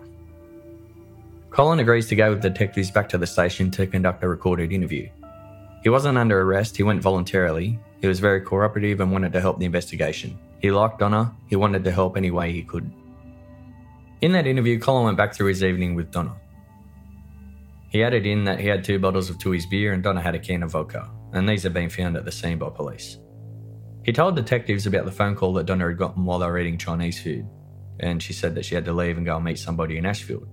Colin 1.52 1.80
agrees 1.80 2.10
to 2.10 2.18
go 2.18 2.32
with 2.32 2.42
detectives 2.42 2.92
back 2.92 3.08
to 3.08 3.18
the 3.18 3.28
station 3.28 3.72
to 3.72 3.88
conduct 3.88 4.26
a 4.26 4.28
recorded 4.28 4.74
interview. 4.74 5.08
He 5.84 5.90
wasn't 5.90 6.18
under 6.18 6.42
arrest, 6.42 6.78
he 6.78 6.84
went 6.84 7.02
voluntarily. 7.02 7.80
He 8.02 8.08
was 8.08 8.20
very 8.20 8.42
cooperative 8.42 9.00
and 9.00 9.12
wanted 9.12 9.34
to 9.34 9.42
help 9.42 9.60
the 9.60 9.66
investigation. 9.66 10.38
He 10.60 10.72
liked 10.72 11.00
Donna, 11.00 11.36
he 11.48 11.56
wanted 11.56 11.84
to 11.84 11.92
help 11.92 12.18
any 12.18 12.32
way 12.32 12.52
he 12.52 12.64
could. 12.64 12.92
In 14.22 14.32
that 14.34 14.46
interview, 14.46 14.80
Colin 14.80 15.06
went 15.06 15.18
back 15.18 15.34
through 15.34 15.48
his 15.48 15.64
evening 15.64 15.96
with 15.96 16.12
Donna. 16.12 16.36
He 17.90 18.04
added 18.04 18.26
in 18.26 18.44
that 18.46 18.60
he 18.60 18.68
had 18.68 18.84
two 18.84 19.00
bottles 19.00 19.30
of 19.30 19.38
Tui's 19.40 19.66
beer 19.66 19.94
and 19.94 20.04
Donna 20.04 20.22
had 20.22 20.36
a 20.36 20.40
can 20.40 20.64
of 20.64 20.72
vodka, 20.72 21.10
and 21.34 21.50
these 21.50 21.64
had 21.64 21.74
been 21.74 21.90
found 21.90 22.16
at 22.16 22.26
the 22.26 22.32
scene 22.32 22.60
by 22.60 22.70
police. 22.70 23.18
He 24.04 24.14
told 24.14 24.36
detectives 24.36 24.86
about 24.86 25.06
the 25.06 25.12
phone 25.12 25.36
call 25.36 25.54
that 25.54 25.66
Donna 25.66 25.88
had 25.88 25.98
gotten 25.98 26.26
while 26.26 26.40
they 26.40 26.46
were 26.46 26.60
eating 26.60 26.78
Chinese 26.78 27.22
food, 27.22 27.48
and 28.00 28.22
she 28.22 28.34
said 28.34 28.56
that 28.56 28.66
she 28.66 28.76
had 28.76 28.86
to 28.86 28.94
leave 28.94 29.18
and 29.18 29.26
go 29.26 29.36
and 29.36 29.46
meet 29.46 29.60
somebody 29.60 29.98
in 29.98 30.06
Ashfield. 30.06 30.48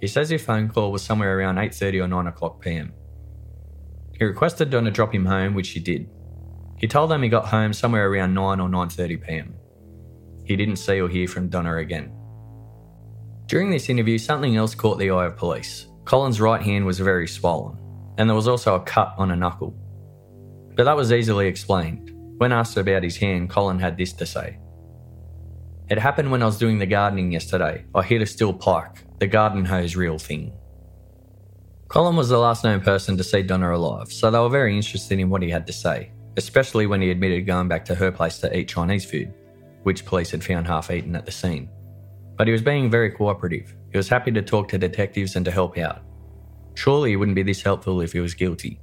He 0.00 0.06
says 0.06 0.30
his 0.30 0.44
phone 0.44 0.68
call 0.68 0.92
was 0.92 1.02
somewhere 1.02 1.38
around 1.38 1.56
8:30 1.56 2.04
or 2.04 2.08
9 2.08 2.26
o'clock 2.28 2.60
p.m. 2.60 2.92
He 4.18 4.24
requested 4.24 4.70
Donna 4.70 4.90
drop 4.90 5.14
him 5.14 5.26
home, 5.26 5.54
which 5.54 5.66
she 5.66 5.80
did. 5.80 6.08
He 6.78 6.86
told 6.86 7.10
them 7.10 7.22
he 7.22 7.28
got 7.28 7.46
home 7.46 7.72
somewhere 7.72 8.10
around 8.10 8.34
9 8.34 8.60
or 8.60 8.68
9:30 8.68 9.26
p.m. 9.26 9.54
He 10.44 10.56
didn't 10.56 10.76
see 10.76 11.00
or 11.00 11.08
hear 11.08 11.28
from 11.28 11.48
Donna 11.48 11.76
again. 11.76 12.12
During 13.46 13.70
this 13.70 13.88
interview, 13.88 14.18
something 14.18 14.56
else 14.56 14.74
caught 14.74 14.98
the 14.98 15.10
eye 15.10 15.26
of 15.26 15.36
police. 15.36 15.88
Colin's 16.04 16.40
right 16.40 16.62
hand 16.62 16.86
was 16.86 16.98
very 16.98 17.28
swollen, 17.28 17.78
and 18.18 18.28
there 18.28 18.36
was 18.36 18.48
also 18.48 18.74
a 18.74 18.80
cut 18.80 19.14
on 19.18 19.30
a 19.30 19.36
knuckle. 19.36 19.74
But 20.74 20.84
that 20.84 20.96
was 20.96 21.12
easily 21.12 21.46
explained. 21.46 22.12
When 22.38 22.52
asked 22.52 22.76
about 22.76 23.02
his 23.02 23.16
hand, 23.16 23.50
Colin 23.50 23.78
had 23.78 23.96
this 23.96 24.12
to 24.14 24.26
say 24.26 24.58
It 25.88 25.98
happened 25.98 26.30
when 26.30 26.42
I 26.42 26.46
was 26.46 26.58
doing 26.58 26.78
the 26.78 26.86
gardening 26.86 27.32
yesterday. 27.32 27.84
I 27.94 28.02
hit 28.02 28.22
a 28.22 28.26
steel 28.26 28.52
pike, 28.52 29.04
the 29.18 29.26
garden 29.26 29.64
hose 29.64 29.96
real 29.96 30.18
thing. 30.18 30.52
Colin 31.88 32.16
was 32.16 32.28
the 32.28 32.38
last 32.38 32.64
known 32.64 32.80
person 32.80 33.16
to 33.16 33.24
see 33.24 33.42
Donna 33.42 33.74
alive, 33.74 34.12
so 34.12 34.30
they 34.30 34.38
were 34.38 34.48
very 34.48 34.74
interested 34.74 35.20
in 35.20 35.30
what 35.30 35.42
he 35.42 35.48
had 35.48 35.66
to 35.68 35.72
say, 35.72 36.10
especially 36.36 36.86
when 36.86 37.00
he 37.00 37.10
admitted 37.10 37.46
going 37.46 37.68
back 37.68 37.84
to 37.84 37.94
her 37.94 38.10
place 38.10 38.38
to 38.38 38.56
eat 38.56 38.68
Chinese 38.68 39.04
food, 39.04 39.32
which 39.84 40.04
police 40.04 40.32
had 40.32 40.42
found 40.42 40.66
half 40.66 40.90
eaten 40.90 41.14
at 41.14 41.24
the 41.24 41.30
scene. 41.30 41.68
But 42.36 42.48
he 42.48 42.52
was 42.52 42.62
being 42.62 42.90
very 42.90 43.10
cooperative. 43.10 43.74
He 43.92 43.96
was 43.96 44.08
happy 44.08 44.32
to 44.32 44.42
talk 44.42 44.68
to 44.68 44.78
detectives 44.78 45.36
and 45.36 45.44
to 45.44 45.52
help 45.52 45.78
out. 45.78 46.02
Surely 46.74 47.10
he 47.10 47.16
wouldn't 47.16 47.36
be 47.36 47.44
this 47.44 47.62
helpful 47.62 48.00
if 48.00 48.12
he 48.12 48.20
was 48.20 48.34
guilty. 48.34 48.80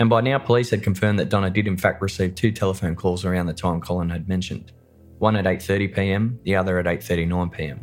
And 0.00 0.10
by 0.10 0.22
now, 0.22 0.38
police 0.38 0.70
had 0.70 0.82
confirmed 0.82 1.18
that 1.18 1.28
Donna 1.28 1.50
did 1.50 1.68
in 1.68 1.76
fact 1.76 2.02
receive 2.02 2.34
two 2.34 2.50
telephone 2.50 2.96
calls 2.96 3.24
around 3.24 3.46
the 3.46 3.52
time 3.52 3.80
Colin 3.80 4.10
had 4.10 4.26
mentioned. 4.26 4.72
One 5.18 5.36
at 5.36 5.44
8.30pm, 5.44 6.42
the 6.42 6.56
other 6.56 6.78
at 6.78 6.86
8.39pm. 6.86 7.78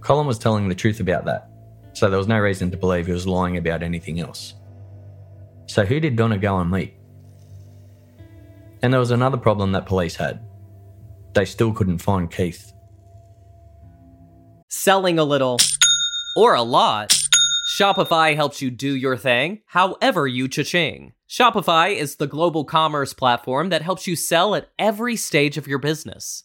Colin 0.00 0.26
was 0.26 0.38
telling 0.38 0.68
the 0.68 0.74
truth 0.74 1.00
about 1.00 1.24
that, 1.24 1.50
so 2.00 2.10
there 2.10 2.18
was 2.18 2.26
no 2.26 2.38
reason 2.38 2.70
to 2.70 2.76
believe 2.76 3.06
he 3.06 3.12
was 3.12 3.26
lying 3.26 3.56
about 3.56 3.82
anything 3.82 4.20
else. 4.20 4.54
So 5.66 5.84
who 5.84 6.00
did 6.00 6.16
Donna 6.16 6.38
go 6.38 6.58
and 6.58 6.70
meet? 6.70 6.94
And 8.82 8.92
there 8.92 9.00
was 9.00 9.12
another 9.12 9.36
problem 9.36 9.72
that 9.72 9.86
police 9.86 10.16
had. 10.16 10.40
They 11.34 11.44
still 11.44 11.72
couldn't 11.72 11.98
find 11.98 12.30
Keith 12.30 12.72
selling 14.70 15.18
a 15.18 15.24
little 15.24 15.58
or 16.36 16.54
a 16.54 16.62
lot, 16.62 17.14
Shopify 17.78 18.34
helps 18.34 18.62
you 18.62 18.70
do 18.70 18.94
your 18.94 19.16
thing 19.16 19.60
however 19.66 20.26
you 20.26 20.48
cha-ching. 20.48 21.12
Shopify 21.28 21.94
is 21.94 22.16
the 22.16 22.26
global 22.26 22.64
commerce 22.64 23.12
platform 23.12 23.68
that 23.68 23.82
helps 23.82 24.06
you 24.06 24.16
sell 24.16 24.54
at 24.54 24.70
every 24.78 25.16
stage 25.16 25.58
of 25.58 25.68
your 25.68 25.78
business. 25.78 26.44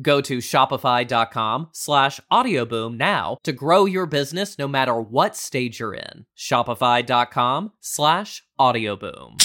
Go 0.00 0.20
to 0.20 0.38
shopify.com 0.38 1.68
slash 1.72 2.20
audioboom 2.32 2.96
now 2.96 3.36
to 3.44 3.52
grow 3.52 3.84
your 3.84 4.06
business 4.06 4.58
no 4.58 4.68
matter 4.68 5.00
what 5.00 5.36
stage 5.36 5.80
you're 5.80 5.94
in. 5.94 6.26
Shopify.com 6.36 7.72
slash 7.80 8.42
audioboom. 8.58 9.36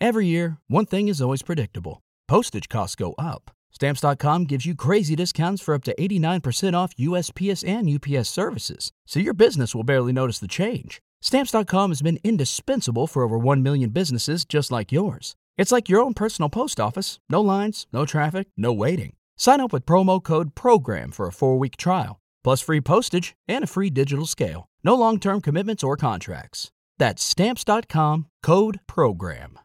Every 0.00 0.26
year, 0.26 0.58
one 0.66 0.86
thing 0.86 1.08
is 1.08 1.20
always 1.20 1.42
predictable 1.42 2.02
postage 2.26 2.68
costs 2.68 2.96
go 2.96 3.14
up. 3.18 3.50
Stamps.com 3.72 4.44
gives 4.44 4.66
you 4.66 4.74
crazy 4.74 5.16
discounts 5.16 5.62
for 5.62 5.74
up 5.74 5.84
to 5.84 5.94
89% 5.94 6.74
off 6.74 6.94
USPS 6.96 7.66
and 7.66 7.88
UPS 7.88 8.28
services, 8.28 8.92
so 9.06 9.20
your 9.20 9.34
business 9.34 9.74
will 9.74 9.82
barely 9.82 10.12
notice 10.12 10.38
the 10.38 10.48
change. 10.48 11.00
Stamps.com 11.20 11.90
has 11.90 12.02
been 12.02 12.18
indispensable 12.24 13.06
for 13.06 13.22
over 13.22 13.38
1 13.38 13.62
million 13.62 13.90
businesses 13.90 14.44
just 14.44 14.70
like 14.70 14.92
yours. 14.92 15.36
It's 15.58 15.72
like 15.72 15.88
your 15.88 16.00
own 16.00 16.14
personal 16.14 16.48
post 16.48 16.80
office 16.80 17.18
no 17.28 17.40
lines, 17.40 17.86
no 17.92 18.04
traffic, 18.04 18.48
no 18.56 18.72
waiting. 18.72 19.14
Sign 19.36 19.60
up 19.60 19.72
with 19.72 19.86
promo 19.86 20.22
code 20.22 20.54
PROGRAM 20.54 21.12
for 21.12 21.26
a 21.26 21.32
four 21.32 21.58
week 21.58 21.76
trial, 21.76 22.20
plus 22.44 22.60
free 22.60 22.80
postage 22.80 23.34
and 23.48 23.64
a 23.64 23.66
free 23.66 23.90
digital 23.90 24.26
scale. 24.26 24.66
No 24.84 24.94
long 24.94 25.18
term 25.18 25.40
commitments 25.40 25.84
or 25.84 25.96
contracts. 25.96 26.70
That's 26.98 27.22
Stamps.com 27.22 28.28
code 28.42 28.80
PROGRAM. 28.86 29.58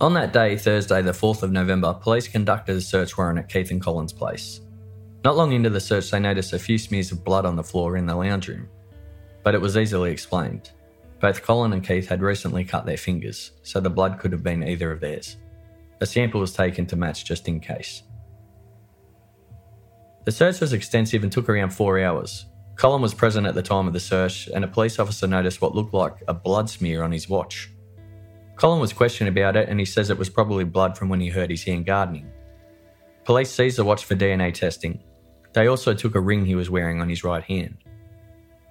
On 0.00 0.12
that 0.12 0.34
day, 0.34 0.58
Thursday, 0.58 1.00
the 1.00 1.12
4th 1.12 1.42
of 1.42 1.52
November, 1.52 1.94
police 1.94 2.28
conducted 2.28 2.76
a 2.76 2.80
search 2.82 3.16
warrant 3.16 3.38
at 3.38 3.48
Keith 3.48 3.70
and 3.70 3.82
Colin's 3.82 4.12
place. 4.12 4.60
Not 5.24 5.38
long 5.38 5.52
into 5.52 5.70
the 5.70 5.80
search, 5.80 6.10
they 6.10 6.20
noticed 6.20 6.52
a 6.52 6.58
few 6.58 6.76
smears 6.76 7.12
of 7.12 7.24
blood 7.24 7.46
on 7.46 7.56
the 7.56 7.64
floor 7.64 7.96
in 7.96 8.04
the 8.04 8.14
lounge 8.14 8.48
room. 8.48 8.68
But 9.42 9.54
it 9.54 9.60
was 9.60 9.78
easily 9.78 10.12
explained. 10.12 10.70
Both 11.20 11.42
Colin 11.42 11.72
and 11.72 11.86
Keith 11.86 12.08
had 12.08 12.22
recently 12.22 12.64
cut 12.64 12.86
their 12.86 12.96
fingers, 12.96 13.52
so 13.62 13.80
the 13.80 13.90
blood 13.90 14.18
could 14.18 14.32
have 14.32 14.42
been 14.42 14.62
either 14.62 14.90
of 14.92 15.00
theirs. 15.00 15.36
A 16.00 16.06
sample 16.06 16.40
was 16.40 16.52
taken 16.52 16.86
to 16.86 16.96
match 16.96 17.24
just 17.24 17.48
in 17.48 17.60
case. 17.60 18.02
The 20.24 20.32
search 20.32 20.60
was 20.60 20.72
extensive 20.72 21.22
and 21.22 21.32
took 21.32 21.48
around 21.48 21.70
four 21.70 21.98
hours. 22.00 22.46
Colin 22.76 23.00
was 23.00 23.14
present 23.14 23.46
at 23.46 23.54
the 23.54 23.62
time 23.62 23.86
of 23.86 23.94
the 23.94 24.00
search, 24.00 24.48
and 24.48 24.64
a 24.64 24.68
police 24.68 24.98
officer 24.98 25.26
noticed 25.26 25.62
what 25.62 25.74
looked 25.74 25.94
like 25.94 26.16
a 26.28 26.34
blood 26.34 26.68
smear 26.68 27.02
on 27.02 27.12
his 27.12 27.28
watch. 27.28 27.70
Colin 28.56 28.80
was 28.80 28.92
questioned 28.92 29.28
about 29.28 29.54
it 29.54 29.68
and 29.68 29.78
he 29.78 29.84
says 29.84 30.08
it 30.08 30.18
was 30.18 30.30
probably 30.30 30.64
blood 30.64 30.96
from 30.96 31.10
when 31.10 31.20
he 31.20 31.28
hurt 31.28 31.50
his 31.50 31.62
hand 31.62 31.84
gardening. 31.84 32.30
Police 33.24 33.50
seized 33.50 33.76
the 33.76 33.84
watch 33.84 34.04
for 34.04 34.16
DNA 34.16 34.52
testing. 34.52 35.02
They 35.52 35.66
also 35.66 35.92
took 35.92 36.14
a 36.14 36.20
ring 36.20 36.44
he 36.44 36.54
was 36.54 36.70
wearing 36.70 37.00
on 37.00 37.08
his 37.08 37.22
right 37.22 37.44
hand. 37.44 37.76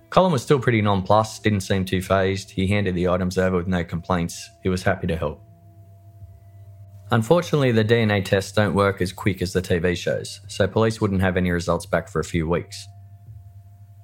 Colin 0.09 0.31
was 0.31 0.43
still 0.43 0.59
pretty 0.59 0.81
nonplussed, 0.81 1.43
didn't 1.43 1.61
seem 1.61 1.83
too 1.83 2.01
phased. 2.01 2.51
He 2.51 2.67
handed 2.67 2.95
the 2.95 3.09
items 3.09 3.37
over 3.37 3.57
with 3.57 3.67
no 3.67 3.83
complaints. 3.83 4.49
He 4.63 4.69
was 4.69 4.83
happy 4.83 5.07
to 5.07 5.17
help. 5.17 5.41
Unfortunately, 7.11 7.71
the 7.71 7.83
DNA 7.83 8.23
tests 8.23 8.51
don't 8.51 8.73
work 8.73 9.01
as 9.01 9.13
quick 9.13 9.41
as 9.41 9.53
the 9.53 9.61
TV 9.61 9.95
shows, 9.95 10.41
so 10.47 10.67
police 10.67 10.99
wouldn't 10.99 11.21
have 11.21 11.37
any 11.37 11.51
results 11.51 11.85
back 11.85 12.09
for 12.09 12.19
a 12.19 12.23
few 12.23 12.47
weeks. 12.47 12.87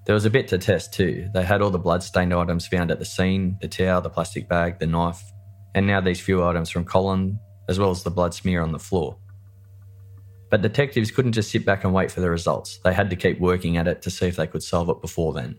There 0.05 0.13
was 0.13 0.25
a 0.25 0.29
bit 0.29 0.48
to 0.50 0.58
test 0.58 0.93
too. 0.93 1.29
They 1.34 1.43
had 1.43 1.62
all 1.62 1.70
the 1.70 1.79
blood-stained 1.79 2.34
items 2.34 2.67
found 2.67 2.91
at 2.91 3.00
the 3.00 3.05
scene 3.05 3.58
the 3.62 3.67
towel, 3.67 4.01
the 4.01 4.10
plastic 4.10 4.48
bag, 4.48 4.79
the 4.79 4.88
knife, 4.88 5.22
and 5.74 5.88
now 5.88 6.01
these 6.01 6.20
few 6.20 6.43
items 6.43 6.70
from 6.70 6.86
Colin, 6.86 7.39
as 7.70 7.79
well 7.79 7.91
as 7.91 8.03
the 8.03 8.12
blood 8.12 8.34
smear 8.34 8.62
on 8.62 8.72
the 8.72 8.79
floor. 8.79 9.17
But 10.50 10.62
detectives 10.62 11.12
couldn't 11.12 11.31
just 11.31 11.50
sit 11.50 11.65
back 11.65 11.84
and 11.84 11.93
wait 11.93 12.12
for 12.12 12.20
the 12.20 12.29
results. 12.29 12.79
They 12.84 12.93
had 12.93 13.10
to 13.12 13.15
keep 13.15 13.39
working 13.39 13.77
at 13.77 13.88
it 13.88 14.01
to 14.01 14.12
see 14.12 14.27
if 14.27 14.36
they 14.36 14.48
could 14.48 14.63
solve 14.63 14.89
it 14.89 15.01
before 15.01 15.34
then. 15.34 15.58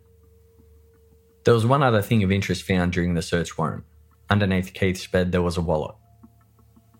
There 1.44 1.54
was 1.54 1.66
one 1.66 1.82
other 1.82 2.02
thing 2.02 2.22
of 2.22 2.30
interest 2.30 2.62
found 2.62 2.92
during 2.92 3.14
the 3.14 3.22
search 3.22 3.58
warrant. 3.58 3.84
Underneath 4.30 4.72
Keith's 4.74 5.06
bed, 5.06 5.32
there 5.32 5.42
was 5.42 5.56
a 5.56 5.60
wallet. 5.60 5.96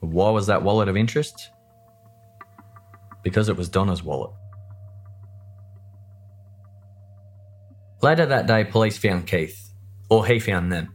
Why 0.00 0.30
was 0.30 0.48
that 0.48 0.64
wallet 0.64 0.88
of 0.88 0.96
interest? 0.96 1.50
Because 3.22 3.48
it 3.48 3.56
was 3.56 3.68
Donna's 3.68 4.02
wallet. 4.02 4.32
Later 8.02 8.26
that 8.26 8.48
day, 8.48 8.64
police 8.64 8.98
found 8.98 9.28
Keith, 9.28 9.70
or 10.10 10.26
he 10.26 10.40
found 10.40 10.72
them. 10.72 10.92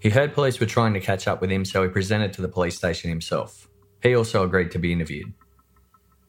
He 0.00 0.10
heard 0.10 0.34
police 0.34 0.60
were 0.60 0.66
trying 0.66 0.92
to 0.92 1.00
catch 1.00 1.26
up 1.26 1.40
with 1.40 1.50
him, 1.50 1.64
so 1.64 1.82
he 1.82 1.88
presented 1.88 2.34
to 2.34 2.42
the 2.42 2.48
police 2.48 2.76
station 2.76 3.08
himself. 3.08 3.68
He 4.02 4.14
also 4.14 4.44
agreed 4.44 4.70
to 4.72 4.78
be 4.78 4.92
interviewed. 4.92 5.32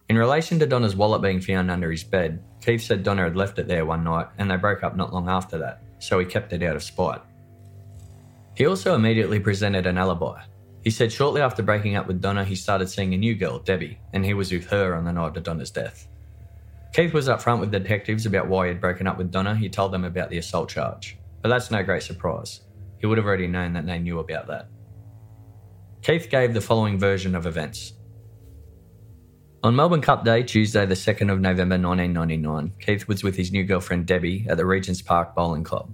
In 0.08 0.18
relation 0.18 0.60
to 0.60 0.66
Donna's 0.66 0.96
wallet 0.96 1.22
being 1.22 1.42
found 1.42 1.70
under 1.70 1.92
his 1.92 2.04
bed, 2.04 2.44
Keith 2.62 2.82
said 2.82 3.04
Donna 3.04 3.24
had 3.24 3.36
left 3.36 3.60
it 3.60 3.68
there 3.68 3.86
one 3.86 4.04
night 4.04 4.28
and 4.38 4.50
they 4.50 4.58
broke 4.58 4.84
up 4.84 4.96
not 4.96 5.14
long 5.14 5.30
after 5.30 5.58
that, 5.60 5.82
so 6.02 6.20
he 6.20 6.26
kept 6.26 6.54
it 6.54 6.64
out 6.64 6.76
of 6.76 6.84
spite. 6.84 7.22
He 8.56 8.66
also 8.66 8.96
immediately 8.96 9.40
presented 9.40 9.86
an 9.86 9.98
alibi. 9.98 10.42
He 10.84 10.90
said 10.90 11.12
shortly 11.12 11.42
after 11.42 11.62
breaking 11.64 11.96
up 11.96 12.08
with 12.08 12.22
Donna, 12.22 12.44
he 12.44 12.56
started 12.56 12.90
seeing 12.90 13.14
a 13.14 13.18
new 13.18 13.36
girl, 13.36 13.60
Debbie, 13.60 14.00
and 14.14 14.26
he 14.26 14.34
was 14.34 14.52
with 14.52 14.66
her 14.68 14.96
on 14.96 15.06
the 15.06 15.14
night 15.14 15.38
of 15.38 15.44
Donna's 15.44 15.72
death. 15.72 16.08
Keith 16.94 17.14
was 17.14 17.30
upfront 17.30 17.60
with 17.60 17.72
detectives 17.72 18.26
about 18.26 18.48
why 18.48 18.66
he 18.66 18.74
had 18.74 18.82
broken 18.82 19.08
up 19.08 19.18
with 19.18 19.32
Donna. 19.32 19.56
He 19.56 19.70
told 19.70 19.94
them 19.94 20.04
about 20.04 20.30
the 20.30 20.40
assault 20.40 20.70
charge, 20.70 21.18
but 21.42 21.50
that's 21.50 21.72
no 21.72 21.84
great 21.84 22.04
surprise. 22.04 22.62
He 22.98 23.06
would 23.06 23.18
have 23.18 23.28
already 23.28 23.48
known 23.48 23.74
that 23.74 23.86
they 23.86 24.00
knew 24.00 24.20
about 24.20 24.48
that. 24.48 24.68
Keith 26.02 26.30
gave 26.30 26.54
the 26.54 26.62
following 26.62 27.00
version 27.00 27.36
of 27.36 27.46
events. 27.46 27.94
On 29.64 29.76
Melbourne 29.76 30.02
Cup 30.02 30.26
Day, 30.26 30.42
Tuesday, 30.42 30.88
the 30.88 30.96
2nd 30.96 31.32
of 31.32 31.40
November 31.40 31.78
1999, 31.78 32.74
Keith 32.80 33.08
was 33.08 33.24
with 33.24 33.36
his 33.36 33.52
new 33.52 33.64
girlfriend 33.64 34.08
Debbie 34.08 34.48
at 34.50 34.58
the 34.58 34.66
Regent's 34.66 35.04
Park 35.04 35.36
Bowling 35.36 35.64
Club. 35.64 35.94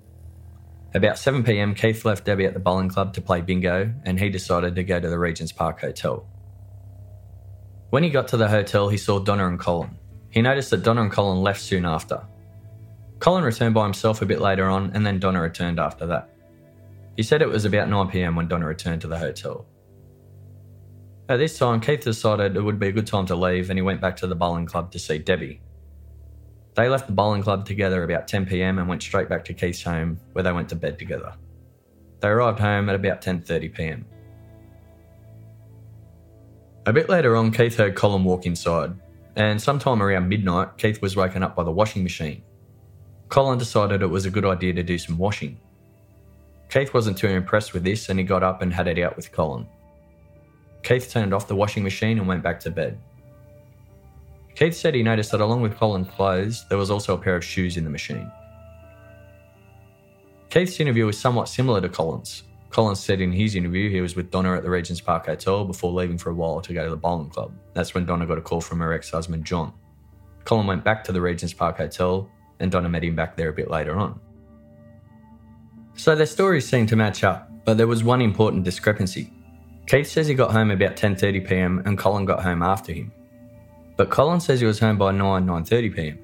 About 0.94 1.18
7pm, 1.18 1.76
Keith 1.76 2.06
left 2.06 2.24
Debbie 2.24 2.46
at 2.46 2.54
the 2.54 2.62
bowling 2.62 2.88
club 2.88 3.14
to 3.16 3.22
play 3.22 3.42
bingo, 3.42 3.94
and 4.06 4.18
he 4.18 4.30
decided 4.30 4.74
to 4.76 4.86
go 4.86 5.02
to 5.02 5.10
the 5.10 5.20
Regent's 5.20 5.52
Park 5.52 5.82
Hotel. 5.82 6.26
When 7.90 8.04
he 8.04 8.10
got 8.10 8.30
to 8.30 8.38
the 8.38 8.48
hotel, 8.48 8.88
he 8.88 8.96
saw 8.96 9.20
Donna 9.20 9.46
and 9.50 9.60
Colin. 9.60 9.98
He 10.30 10.42
noticed 10.42 10.70
that 10.70 10.84
Donna 10.84 11.02
and 11.02 11.12
Colin 11.12 11.42
left 11.42 11.60
soon 11.60 11.84
after. 11.84 12.26
Colin 13.20 13.44
returned 13.44 13.76
by 13.76 13.84
himself 13.84 14.22
a 14.22 14.26
bit 14.26 14.40
later 14.40 14.70
on, 14.70 14.92
and 14.94 15.06
then 15.06 15.20
Donna 15.20 15.42
returned 15.42 15.78
after 15.78 16.06
that. 16.06 16.30
He 17.18 17.24
said 17.24 17.42
it 17.42 17.50
was 17.50 17.66
about 17.66 17.90
9pm 17.90 18.38
when 18.38 18.48
Donna 18.48 18.66
returned 18.66 19.02
to 19.02 19.08
the 19.10 19.20
hotel. 19.20 19.66
At 21.30 21.38
this 21.38 21.58
time, 21.58 21.82
Keith 21.82 22.02
decided 22.02 22.56
it 22.56 22.62
would 22.62 22.80
be 22.80 22.88
a 22.88 22.92
good 22.92 23.08
time 23.08 23.26
to 23.26 23.36
leave 23.36 23.70
and 23.70 23.78
he 23.78 23.82
went 23.82 24.00
back 24.00 24.16
to 24.18 24.28
the 24.28 24.36
bowling 24.36 24.66
club 24.66 24.92
to 24.92 25.00
see 25.00 25.18
Debbie. 25.18 25.62
They 26.76 26.88
left 26.88 27.08
the 27.08 27.14
bowling 27.14 27.44
club 27.44 27.66
together 27.66 28.04
about 28.04 28.28
10pm 28.28 28.80
and 28.80 28.88
went 28.88 29.02
straight 29.02 29.28
back 29.28 29.44
to 29.46 29.54
Keith's 29.54 29.84
home 29.84 30.20
where 30.32 30.44
they 30.44 30.54
went 30.54 30.70
to 30.70 30.76
bed 30.76 30.98
together. 30.98 31.34
They 32.22 32.30
arrived 32.30 32.60
home 32.60 32.88
at 32.88 32.96
about 32.96 33.22
10.30pm. 33.22 34.04
A 36.86 36.94
bit 36.94 37.10
later 37.10 37.36
on, 37.36 37.52
Keith 37.52 37.76
heard 37.76 37.96
Colin 37.96 38.24
walk 38.24 38.46
inside, 38.46 38.94
and 39.36 39.62
sometime 39.62 40.02
around 40.02 40.30
midnight, 40.30 40.78
Keith 40.78 41.02
was 41.02 41.18
woken 41.18 41.44
up 41.44 41.56
by 41.56 41.64
the 41.64 41.72
washing 41.72 42.04
machine. 42.04 42.42
Colin 43.28 43.60
decided 43.60 44.02
it 44.02 44.08
was 44.08 44.26
a 44.26 44.30
good 44.30 44.46
idea 44.46 44.72
to 44.74 44.84
do 44.84 44.98
some 44.98 45.18
washing. 45.18 45.60
Keith 46.70 46.94
wasn't 46.94 47.18
too 47.18 47.28
impressed 47.28 47.74
with 47.74 47.84
this 47.84 48.08
and 48.08 48.18
he 48.20 48.26
got 48.26 48.44
up 48.44 48.62
and 48.62 48.74
had 48.74 48.88
it 48.88 49.00
out 49.00 49.18
with 49.18 49.32
Colin. 49.34 49.68
Keith 50.88 51.12
turned 51.12 51.34
off 51.34 51.50
the 51.50 51.56
washing 51.56 51.84
machine 51.84 52.18
and 52.18 52.26
went 52.26 52.42
back 52.42 52.62
to 52.62 52.72
bed. 52.72 52.98
Keith 54.56 54.74
said 54.74 54.96
he 54.96 55.04
noticed 55.04 55.32
that 55.32 55.42
along 55.42 55.62
with 55.62 55.76
Colin's 55.76 56.08
clothes, 56.08 56.66
there 56.70 56.78
was 56.78 56.90
also 56.90 57.14
a 57.14 57.18
pair 57.18 57.36
of 57.36 57.44
shoes 57.44 57.76
in 57.76 57.84
the 57.84 57.90
machine. 57.90 58.32
Keith's 60.50 60.80
interview 60.80 61.06
was 61.06 61.20
somewhat 61.20 61.50
similar 61.50 61.82
to 61.82 61.90
Colin's. 61.90 62.44
Collins 62.70 63.02
said 63.02 63.20
in 63.20 63.34
his 63.34 63.56
interview 63.56 63.90
he 63.90 64.00
was 64.00 64.16
with 64.16 64.32
Donna 64.32 64.56
at 64.56 64.64
the 64.64 64.70
Regent's 64.70 65.02
Park 65.02 65.26
Hotel 65.26 65.66
before 65.66 65.92
leaving 65.92 66.18
for 66.18 66.30
a 66.30 66.34
while 66.34 66.62
to 66.62 66.74
go 66.74 66.86
to 66.86 66.90
the 66.90 66.96
bowling 66.96 67.32
club. 67.32 67.52
That's 67.74 67.94
when 67.94 68.06
Donna 68.06 68.26
got 68.26 68.38
a 68.38 68.42
call 68.42 68.62
from 68.62 68.80
her 68.80 68.94
ex 68.94 69.12
husband, 69.12 69.44
John. 69.44 69.74
Colin 70.46 70.68
went 70.68 70.86
back 70.86 71.04
to 71.04 71.12
the 71.12 71.20
Regent's 71.20 71.54
Park 71.54 71.80
Hotel, 71.80 72.30
and 72.62 72.72
Donna 72.72 72.88
met 72.88 73.04
him 73.04 73.14
back 73.14 73.36
there 73.36 73.50
a 73.50 73.54
bit 73.54 73.70
later 73.70 73.98
on. 73.98 74.22
So 75.98 76.16
their 76.16 76.26
stories 76.26 76.66
seemed 76.66 76.88
to 76.90 76.96
match 76.96 77.26
up, 77.26 77.52
but 77.66 77.76
there 77.76 77.88
was 77.88 78.06
one 78.06 78.22
important 78.22 78.64
discrepancy. 78.64 79.34
Keith 79.88 80.08
says 80.08 80.28
he 80.28 80.34
got 80.34 80.52
home 80.52 80.70
about 80.70 80.98
10:30 80.98 81.48
p.m. 81.48 81.82
and 81.86 81.98
Colin 81.98 82.26
got 82.26 82.44
home 82.44 82.62
after 82.62 82.92
him. 82.92 83.12
But 83.96 84.10
Colin 84.10 84.42
says 84.42 84.60
he 84.60 84.66
was 84.66 84.80
home 84.80 84.98
by 84.98 85.12
9 85.12 85.46
9:30 85.46 85.96
p.m. 85.96 86.20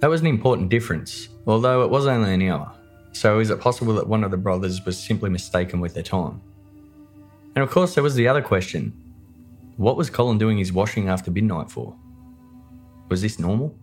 That 0.00 0.08
was 0.08 0.22
an 0.22 0.26
important 0.26 0.70
difference, 0.70 1.28
although 1.46 1.82
it 1.82 1.90
was 1.90 2.06
only 2.06 2.32
an 2.32 2.42
hour. 2.42 2.72
So 3.12 3.40
is 3.40 3.50
it 3.50 3.60
possible 3.60 3.94
that 3.94 4.08
one 4.08 4.24
of 4.24 4.30
the 4.30 4.36
brothers 4.38 4.84
was 4.84 4.98
simply 4.98 5.28
mistaken 5.28 5.80
with 5.80 5.92
their 5.92 6.02
time? 6.02 6.40
And 7.54 7.62
of 7.62 7.70
course 7.70 7.94
there 7.94 8.02
was 8.02 8.14
the 8.14 8.28
other 8.28 8.42
question. 8.42 8.92
What 9.76 9.98
was 9.98 10.08
Colin 10.08 10.38
doing 10.38 10.56
his 10.56 10.72
washing 10.72 11.08
after 11.08 11.30
midnight 11.30 11.70
for? 11.70 11.94
Was 13.10 13.20
this 13.20 13.38
normal? 13.38 13.74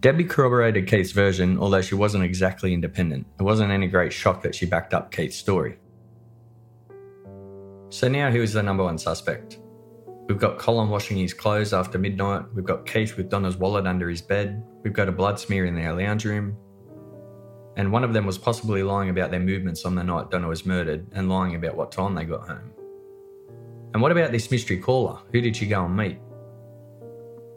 Debbie 0.00 0.24
corroborated 0.24 0.86
Keith's 0.86 1.12
version, 1.12 1.58
although 1.58 1.82
she 1.82 1.94
wasn't 1.94 2.24
exactly 2.24 2.72
independent. 2.72 3.26
It 3.38 3.42
wasn't 3.42 3.70
any 3.70 3.86
great 3.86 4.12
shock 4.12 4.42
that 4.42 4.54
she 4.54 4.66
backed 4.66 4.94
up 4.94 5.10
Keith's 5.10 5.36
story. 5.36 5.78
So 7.90 8.06
now 8.06 8.30
who 8.30 8.40
is 8.40 8.52
the 8.52 8.62
number 8.62 8.84
one 8.84 8.98
suspect? 8.98 9.58
We've 10.28 10.38
got 10.38 10.58
Colin 10.58 10.90
washing 10.90 11.16
his 11.16 11.34
clothes 11.34 11.72
after 11.72 11.98
midnight. 11.98 12.44
We've 12.54 12.64
got 12.64 12.86
Keith 12.86 13.16
with 13.16 13.28
Donna's 13.28 13.56
wallet 13.56 13.84
under 13.84 14.08
his 14.08 14.22
bed. 14.22 14.62
We've 14.84 14.92
got 14.92 15.08
a 15.08 15.12
blood 15.12 15.40
smear 15.40 15.66
in 15.66 15.74
their 15.74 15.92
lounge 15.92 16.24
room. 16.24 16.56
And 17.76 17.90
one 17.90 18.04
of 18.04 18.12
them 18.12 18.26
was 18.26 18.38
possibly 18.38 18.84
lying 18.84 19.10
about 19.10 19.32
their 19.32 19.40
movements 19.40 19.84
on 19.84 19.96
the 19.96 20.04
night 20.04 20.30
Donna 20.30 20.46
was 20.46 20.64
murdered 20.64 21.04
and 21.12 21.28
lying 21.28 21.56
about 21.56 21.76
what 21.76 21.90
time 21.90 22.14
they 22.14 22.24
got 22.24 22.46
home. 22.46 22.70
And 23.92 24.00
what 24.00 24.12
about 24.12 24.30
this 24.30 24.48
mystery 24.52 24.78
caller? 24.78 25.18
Who 25.32 25.40
did 25.40 25.56
she 25.56 25.66
go 25.66 25.84
and 25.84 25.96
meet? 25.96 26.18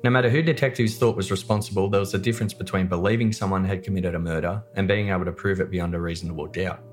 No 0.03 0.09
matter 0.09 0.31
who 0.31 0.41
detectives 0.41 0.97
thought 0.97 1.15
was 1.15 1.29
responsible, 1.29 1.89
there 1.89 1.99
was 1.99 2.15
a 2.15 2.19
difference 2.19 2.55
between 2.55 2.87
believing 2.87 3.31
someone 3.31 3.63
had 3.63 3.83
committed 3.83 4.15
a 4.15 4.19
murder 4.19 4.63
and 4.75 4.87
being 4.87 5.09
able 5.09 5.25
to 5.25 5.31
prove 5.31 5.61
it 5.61 5.69
beyond 5.69 5.93
a 5.93 6.01
reasonable 6.01 6.47
doubt. 6.47 6.83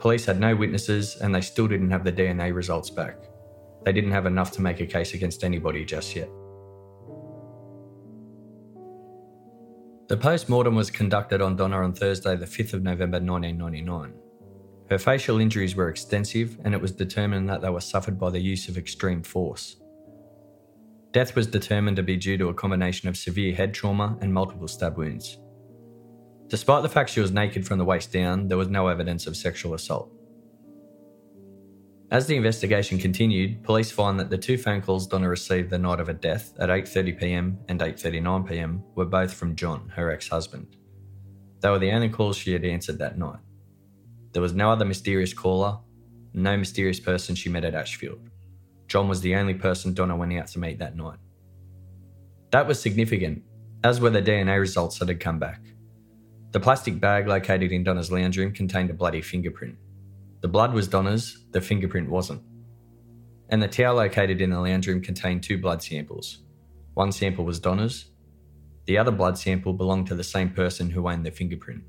Police 0.00 0.24
had 0.24 0.40
no 0.40 0.56
witnesses 0.56 1.16
and 1.16 1.34
they 1.34 1.42
still 1.42 1.68
didn't 1.68 1.90
have 1.90 2.04
the 2.04 2.12
DNA 2.12 2.54
results 2.54 2.88
back. 2.88 3.16
They 3.84 3.92
didn't 3.92 4.12
have 4.12 4.26
enough 4.26 4.50
to 4.52 4.62
make 4.62 4.80
a 4.80 4.86
case 4.86 5.14
against 5.14 5.44
anybody 5.44 5.84
just 5.84 6.16
yet. 6.16 6.30
The 10.08 10.16
post 10.16 10.48
mortem 10.48 10.74
was 10.74 10.90
conducted 10.90 11.40
on 11.40 11.54
Donna 11.54 11.82
on 11.82 11.92
Thursday, 11.92 12.34
the 12.34 12.46
5th 12.46 12.72
of 12.72 12.82
November 12.82 13.20
1999. 13.20 14.14
Her 14.90 14.98
facial 14.98 15.38
injuries 15.38 15.76
were 15.76 15.88
extensive, 15.88 16.58
and 16.64 16.74
it 16.74 16.80
was 16.80 16.90
determined 16.90 17.48
that 17.48 17.60
they 17.60 17.70
were 17.70 17.80
suffered 17.80 18.18
by 18.18 18.30
the 18.30 18.40
use 18.40 18.68
of 18.68 18.76
extreme 18.76 19.22
force. 19.22 19.76
Death 21.12 21.36
was 21.36 21.46
determined 21.46 21.96
to 21.96 22.02
be 22.02 22.16
due 22.16 22.36
to 22.38 22.48
a 22.48 22.54
combination 22.54 23.08
of 23.08 23.16
severe 23.16 23.54
head 23.54 23.72
trauma 23.72 24.18
and 24.20 24.34
multiple 24.34 24.66
stab 24.66 24.96
wounds. 24.96 25.38
Despite 26.50 26.82
the 26.82 26.88
fact 26.88 27.10
she 27.10 27.20
was 27.20 27.30
naked 27.30 27.64
from 27.64 27.78
the 27.78 27.84
waist 27.84 28.12
down, 28.12 28.48
there 28.48 28.58
was 28.58 28.68
no 28.68 28.88
evidence 28.88 29.28
of 29.28 29.36
sexual 29.36 29.72
assault. 29.72 30.10
As 32.10 32.26
the 32.26 32.34
investigation 32.34 32.98
continued, 32.98 33.62
police 33.62 33.92
find 33.92 34.18
that 34.18 34.30
the 34.30 34.36
two 34.36 34.58
phone 34.58 34.82
calls 34.82 35.06
Donna 35.06 35.28
received 35.28 35.70
the 35.70 35.78
night 35.78 36.00
of 36.00 36.08
her 36.08 36.12
death 36.12 36.52
at 36.58 36.68
8.30pm 36.68 37.56
and 37.68 37.78
8.39pm 37.78 38.82
were 38.96 39.04
both 39.04 39.32
from 39.32 39.54
John, 39.54 39.92
her 39.94 40.10
ex-husband. 40.10 40.76
They 41.60 41.70
were 41.70 41.78
the 41.78 41.92
only 41.92 42.08
calls 42.08 42.36
she 42.36 42.52
had 42.52 42.64
answered 42.64 42.98
that 42.98 43.16
night. 43.16 43.38
There 44.32 44.42
was 44.42 44.52
no 44.52 44.72
other 44.72 44.84
mysterious 44.84 45.32
caller, 45.32 45.78
no 46.34 46.56
mysterious 46.56 46.98
person 46.98 47.36
she 47.36 47.48
met 47.48 47.64
at 47.64 47.76
Ashfield. 47.76 48.28
John 48.88 49.06
was 49.06 49.20
the 49.20 49.36
only 49.36 49.54
person 49.54 49.94
Donna 49.94 50.16
went 50.16 50.32
out 50.32 50.48
to 50.48 50.58
meet 50.58 50.80
that 50.80 50.96
night. 50.96 51.18
That 52.50 52.66
was 52.66 52.82
significant, 52.82 53.44
as 53.84 54.00
were 54.00 54.10
the 54.10 54.20
DNA 54.20 54.58
results 54.58 54.98
that 54.98 55.06
had 55.06 55.20
come 55.20 55.38
back. 55.38 55.60
The 56.52 56.60
plastic 56.60 56.98
bag 56.98 57.28
located 57.28 57.70
in 57.70 57.84
Donna's 57.84 58.10
lounge 58.10 58.36
room 58.36 58.52
contained 58.52 58.90
a 58.90 58.94
bloody 58.94 59.22
fingerprint. 59.22 59.76
The 60.40 60.48
blood 60.48 60.72
was 60.72 60.88
Donna's, 60.88 61.44
the 61.52 61.60
fingerprint 61.60 62.10
wasn't. 62.10 62.42
And 63.50 63.62
the 63.62 63.68
towel 63.68 63.96
located 63.96 64.40
in 64.40 64.50
the 64.50 64.60
lounge 64.60 64.88
room 64.88 65.00
contained 65.00 65.42
two 65.42 65.58
blood 65.58 65.82
samples. 65.82 66.38
One 66.94 67.12
sample 67.12 67.44
was 67.44 67.60
Donna's, 67.60 68.06
the 68.86 68.98
other 68.98 69.12
blood 69.12 69.38
sample 69.38 69.72
belonged 69.72 70.08
to 70.08 70.16
the 70.16 70.24
same 70.24 70.50
person 70.50 70.90
who 70.90 71.08
owned 71.08 71.24
the 71.24 71.30
fingerprint. 71.30 71.84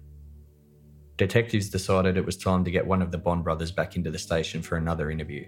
Detectives 1.18 1.70
decided 1.70 2.18
it 2.18 2.26
was 2.26 2.38
time 2.38 2.64
to 2.64 2.72
get 2.72 2.86
one 2.86 3.02
of 3.02 3.12
the 3.12 3.18
Bond 3.18 3.44
brothers 3.44 3.72
back 3.72 3.96
into 3.96 4.12
the 4.12 4.20
station 4.20 4.62
for 4.62 4.78
another 4.78 5.10
interview. 5.10 5.46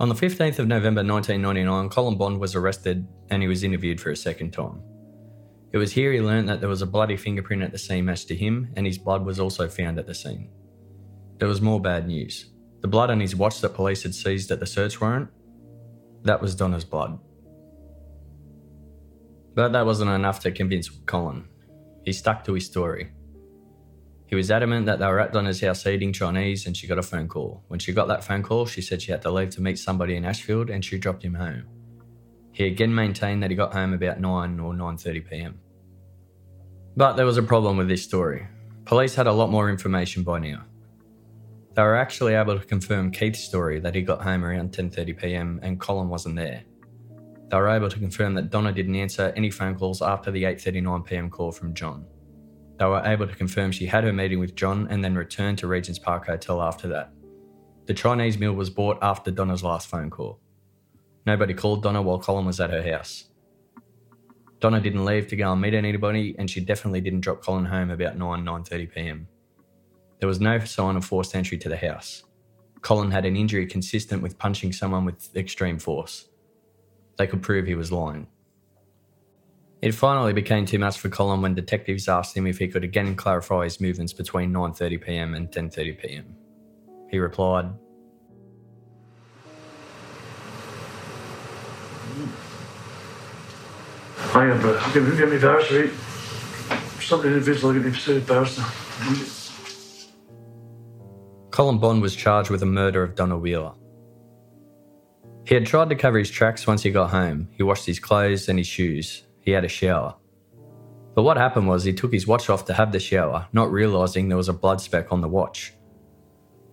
On 0.00 0.08
the 0.08 0.14
15th 0.14 0.60
of 0.60 0.68
November 0.68 1.02
1999, 1.02 1.88
Colin 1.88 2.16
Bond 2.16 2.38
was 2.38 2.54
arrested 2.54 3.06
and 3.30 3.42
he 3.42 3.48
was 3.48 3.64
interviewed 3.64 4.00
for 4.00 4.10
a 4.10 4.16
second 4.16 4.52
time. 4.52 4.80
It 5.72 5.78
was 5.78 5.92
here 5.92 6.12
he 6.12 6.20
learned 6.20 6.48
that 6.48 6.60
there 6.60 6.68
was 6.68 6.82
a 6.82 6.86
bloody 6.86 7.16
fingerprint 7.16 7.62
at 7.62 7.72
the 7.72 7.78
scene 7.78 8.04
matched 8.04 8.28
to 8.28 8.36
him, 8.36 8.72
and 8.76 8.86
his 8.86 8.96
blood 8.96 9.24
was 9.26 9.40
also 9.40 9.68
found 9.68 9.98
at 9.98 10.06
the 10.06 10.14
scene. 10.14 10.50
There 11.38 11.48
was 11.48 11.60
more 11.60 11.80
bad 11.80 12.06
news. 12.06 12.46
The 12.80 12.88
blood 12.88 13.10
on 13.10 13.20
his 13.20 13.34
watch 13.34 13.60
that 13.60 13.74
police 13.74 14.04
had 14.04 14.14
seized 14.14 14.50
at 14.50 14.60
the 14.60 14.66
search 14.66 15.00
warrant, 15.00 15.30
that 16.22 16.40
was 16.40 16.54
Donna's 16.54 16.84
blood. 16.84 17.18
But 19.54 19.72
that 19.72 19.84
wasn't 19.84 20.10
enough 20.10 20.40
to 20.40 20.52
convince 20.52 20.88
Colin. 20.88 21.48
He 22.04 22.12
stuck 22.12 22.44
to 22.44 22.54
his 22.54 22.66
story. 22.66 23.10
He 24.28 24.34
was 24.34 24.50
adamant 24.50 24.84
that 24.86 24.98
they 24.98 25.06
were 25.06 25.20
at 25.20 25.32
Donna's 25.32 25.62
house 25.62 25.86
eating 25.86 26.12
Chinese 26.12 26.66
and 26.66 26.76
she 26.76 26.86
got 26.86 26.98
a 26.98 27.02
phone 27.02 27.28
call. 27.28 27.62
When 27.68 27.80
she 27.80 27.94
got 27.94 28.08
that 28.08 28.22
phone 28.22 28.42
call, 28.42 28.66
she 28.66 28.82
said 28.82 29.00
she 29.00 29.10
had 29.10 29.22
to 29.22 29.30
leave 29.30 29.50
to 29.50 29.62
meet 29.62 29.78
somebody 29.78 30.16
in 30.16 30.26
Ashfield 30.26 30.68
and 30.68 30.84
she 30.84 30.98
dropped 30.98 31.24
him 31.24 31.34
home. 31.34 31.64
He 32.52 32.66
again 32.66 32.94
maintained 32.94 33.42
that 33.42 33.50
he 33.50 33.56
got 33.56 33.72
home 33.72 33.94
about 33.94 34.20
9 34.20 34.60
or 34.60 34.74
9:30 34.74 35.30
p.m. 35.30 35.60
But 36.94 37.14
there 37.14 37.24
was 37.24 37.38
a 37.38 37.42
problem 37.42 37.78
with 37.78 37.88
this 37.88 38.02
story. 38.02 38.46
Police 38.84 39.14
had 39.14 39.26
a 39.26 39.32
lot 39.32 39.50
more 39.50 39.70
information 39.70 40.24
by 40.24 40.40
now. 40.40 40.64
They 41.74 41.82
were 41.82 41.96
actually 41.96 42.34
able 42.34 42.58
to 42.58 42.66
confirm 42.66 43.10
Keith's 43.12 43.44
story 43.44 43.78
that 43.80 43.94
he 43.94 44.02
got 44.02 44.20
home 44.20 44.44
around 44.44 44.72
10:30 44.72 45.16
p.m. 45.18 45.60
and 45.62 45.80
Colin 45.80 46.10
wasn't 46.10 46.36
there. 46.36 46.64
They 47.48 47.56
were 47.56 47.68
able 47.68 47.88
to 47.88 47.98
confirm 47.98 48.34
that 48.34 48.50
Donna 48.50 48.72
didn't 48.72 48.96
answer 48.96 49.32
any 49.36 49.50
phone 49.50 49.74
calls 49.74 50.02
after 50.02 50.30
the 50.30 50.42
8:39 50.42 51.06
p.m. 51.06 51.30
call 51.30 51.50
from 51.50 51.72
John. 51.72 52.04
They 52.78 52.84
were 52.84 53.02
able 53.04 53.26
to 53.26 53.34
confirm 53.34 53.72
she 53.72 53.86
had 53.86 54.04
her 54.04 54.12
meeting 54.12 54.38
with 54.38 54.54
John 54.54 54.86
and 54.88 55.04
then 55.04 55.16
returned 55.16 55.58
to 55.58 55.66
Regent's 55.66 55.98
Park 55.98 56.26
Hotel 56.26 56.62
after 56.62 56.86
that. 56.88 57.12
The 57.86 57.94
Chinese 57.94 58.38
meal 58.38 58.52
was 58.52 58.70
bought 58.70 58.98
after 59.02 59.30
Donna's 59.30 59.64
last 59.64 59.88
phone 59.88 60.10
call. 60.10 60.38
Nobody 61.26 61.54
called 61.54 61.82
Donna 61.82 62.00
while 62.00 62.20
Colin 62.20 62.46
was 62.46 62.60
at 62.60 62.70
her 62.70 62.82
house. 62.82 63.24
Donna 64.60 64.80
didn't 64.80 65.04
leave 65.04 65.26
to 65.28 65.36
go 65.36 65.52
and 65.52 65.60
meet 65.60 65.74
anybody, 65.74 66.36
and 66.38 66.48
she 66.50 66.60
definitely 66.60 67.00
didn't 67.00 67.20
drop 67.20 67.42
Colin 67.42 67.64
home 67.64 67.90
about 67.90 68.16
9 68.16 68.44
9:30 68.44 68.92
p.m. 68.94 69.28
There 70.20 70.28
was 70.28 70.40
no 70.40 70.58
sign 70.60 70.96
of 70.96 71.04
forced 71.04 71.34
entry 71.34 71.58
to 71.58 71.68
the 71.68 71.76
house. 71.76 72.24
Colin 72.80 73.10
had 73.10 73.24
an 73.24 73.36
injury 73.36 73.66
consistent 73.66 74.22
with 74.22 74.38
punching 74.38 74.72
someone 74.72 75.04
with 75.04 75.34
extreme 75.36 75.78
force. 75.78 76.28
They 77.16 77.26
could 77.26 77.42
prove 77.42 77.66
he 77.66 77.74
was 77.74 77.90
lying. 77.90 78.28
It 79.80 79.92
finally 79.92 80.32
became 80.32 80.66
too 80.66 80.78
much 80.78 80.98
for 80.98 81.08
Colin 81.08 81.40
when 81.40 81.54
detectives 81.54 82.08
asked 82.08 82.36
him 82.36 82.46
if 82.46 82.58
he 82.58 82.66
could 82.66 82.82
again 82.82 83.14
clarify 83.14 83.64
his 83.64 83.80
movements 83.80 84.12
between 84.12 84.52
9:30 84.52 85.00
p.m. 85.04 85.34
and 85.34 85.48
10:30 85.50 85.98
p.m. 86.00 86.34
He 87.10 87.18
replied, 87.18 87.70
Hang 94.16 94.50
on, 94.50 94.60
bro. 94.60 94.80
Give 94.92 95.08
me, 95.08 95.16
give 95.16 95.30
me 95.30 95.38
bars, 95.38 95.70
right? 95.70 95.90
Somebody 97.00 97.34
individual 97.34 97.72
looking 97.72 97.92
for 97.92 98.00
two 98.00 98.20
bars 98.22 98.58
now. 98.58 98.70
Colin 101.50 101.78
Bond 101.78 102.02
was 102.02 102.14
charged 102.14 102.50
with 102.50 102.60
the 102.60 102.66
murder 102.66 103.02
of 103.02 103.14
Donna 103.14 103.38
Wheeler. 103.38 103.74
He 105.44 105.54
had 105.54 105.66
tried 105.66 105.88
to 105.88 105.94
cover 105.96 106.18
his 106.18 106.30
tracks 106.30 106.66
once 106.66 106.82
he 106.82 106.90
got 106.90 107.10
home. 107.10 107.48
He 107.56 107.62
washed 107.62 107.86
his 107.86 107.98
clothes 107.98 108.48
and 108.48 108.58
his 108.58 108.66
shoes. 108.66 109.24
He 109.48 109.54
had 109.54 109.64
a 109.64 109.68
shower. 109.68 110.14
But 111.14 111.22
what 111.22 111.38
happened 111.38 111.68
was 111.68 111.82
he 111.82 111.94
took 111.94 112.12
his 112.12 112.26
watch 112.26 112.50
off 112.50 112.66
to 112.66 112.74
have 112.74 112.92
the 112.92 113.00
shower, 113.00 113.48
not 113.54 113.72
realising 113.72 114.28
there 114.28 114.36
was 114.36 114.50
a 114.50 114.52
blood 114.52 114.78
speck 114.78 115.10
on 115.10 115.22
the 115.22 115.28
watch. 115.28 115.72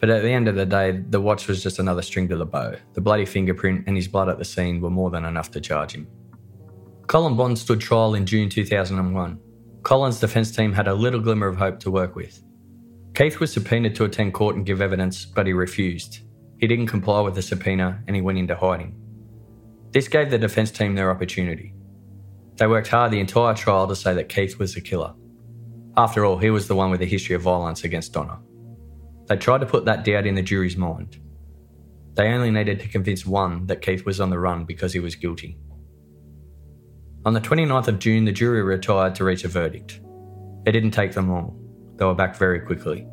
But 0.01 0.09
at 0.09 0.23
the 0.23 0.29
end 0.29 0.49
of 0.49 0.55
the 0.55 0.65
day, 0.65 0.91
the 0.91 1.21
watch 1.21 1.47
was 1.47 1.63
just 1.63 1.79
another 1.79 2.01
string 2.01 2.27
to 2.27 2.35
the 2.35 2.45
bow. 2.45 2.75
The 2.91 2.99
bloody 2.99 3.23
fingerprint 3.23 3.85
and 3.87 3.95
his 3.95 4.09
blood 4.09 4.27
at 4.27 4.39
the 4.39 4.43
scene 4.43 4.81
were 4.81 4.89
more 4.89 5.09
than 5.09 5.23
enough 5.23 5.51
to 5.51 5.61
charge 5.61 5.93
him. 5.93 6.09
Colin 7.07 7.37
Bond 7.37 7.57
stood 7.57 7.79
trial 7.79 8.13
in 8.13 8.25
June 8.25 8.49
2001. 8.49 9.39
Colin's 9.83 10.19
defence 10.19 10.51
team 10.51 10.73
had 10.73 10.89
a 10.89 10.93
little 10.93 11.21
glimmer 11.21 11.47
of 11.47 11.55
hope 11.55 11.79
to 11.79 11.91
work 11.91 12.13
with. 12.13 12.43
Keith 13.13 13.39
was 13.39 13.53
subpoenaed 13.53 13.95
to 13.95 14.03
attend 14.03 14.33
court 14.33 14.57
and 14.57 14.65
give 14.65 14.81
evidence, 14.81 15.23
but 15.23 15.47
he 15.47 15.53
refused. 15.53 16.19
He 16.59 16.67
didn't 16.67 16.87
comply 16.87 17.21
with 17.21 17.35
the 17.35 17.41
subpoena 17.41 18.03
and 18.05 18.17
he 18.17 18.21
went 18.21 18.37
into 18.37 18.57
hiding. 18.57 18.97
This 19.91 20.09
gave 20.09 20.29
the 20.29 20.37
defence 20.37 20.71
team 20.71 20.95
their 20.95 21.09
opportunity. 21.09 21.74
They 22.55 22.67
worked 22.67 22.87
hard 22.87 23.11
the 23.11 23.19
entire 23.19 23.53
trial 23.53 23.87
to 23.87 23.95
say 23.95 24.13
that 24.13 24.29
Keith 24.29 24.57
was 24.57 24.73
the 24.73 24.81
killer. 24.81 25.13
After 25.97 26.25
all, 26.25 26.37
he 26.37 26.49
was 26.49 26.67
the 26.67 26.75
one 26.75 26.91
with 26.91 27.01
a 27.01 27.05
history 27.05 27.35
of 27.35 27.41
violence 27.41 27.83
against 27.83 28.13
Donna. 28.13 28.39
They 29.27 29.37
tried 29.37 29.61
to 29.61 29.65
put 29.65 29.85
that 29.85 30.03
doubt 30.03 30.25
in 30.25 30.35
the 30.35 30.41
jury's 30.41 30.77
mind. 30.77 31.19
They 32.13 32.29
only 32.29 32.51
needed 32.51 32.79
to 32.79 32.87
convince 32.87 33.25
one 33.25 33.65
that 33.67 33.81
Keith 33.81 34.05
was 34.05 34.21
on 34.21 34.29
the 34.29 34.39
run 34.39 34.63
because 34.63 34.93
he 34.93 34.99
was 34.99 35.15
guilty. 35.15 35.57
On 37.25 37.33
the 37.33 37.41
29th 37.41 37.87
of 37.87 37.99
June, 37.99 38.23
the 38.23 38.31
jury 38.31 38.61
retired 38.61 39.15
to 39.15 39.23
reach 39.23 39.43
a 39.43 39.47
verdict. 39.47 39.99
It 40.65 40.71
didn't 40.71 40.91
take 40.91 41.13
them 41.13 41.29
long. 41.29 41.59
They 41.97 42.05
were 42.05 42.15
back 42.15 42.35
very 42.35 42.59
quickly. 42.59 43.07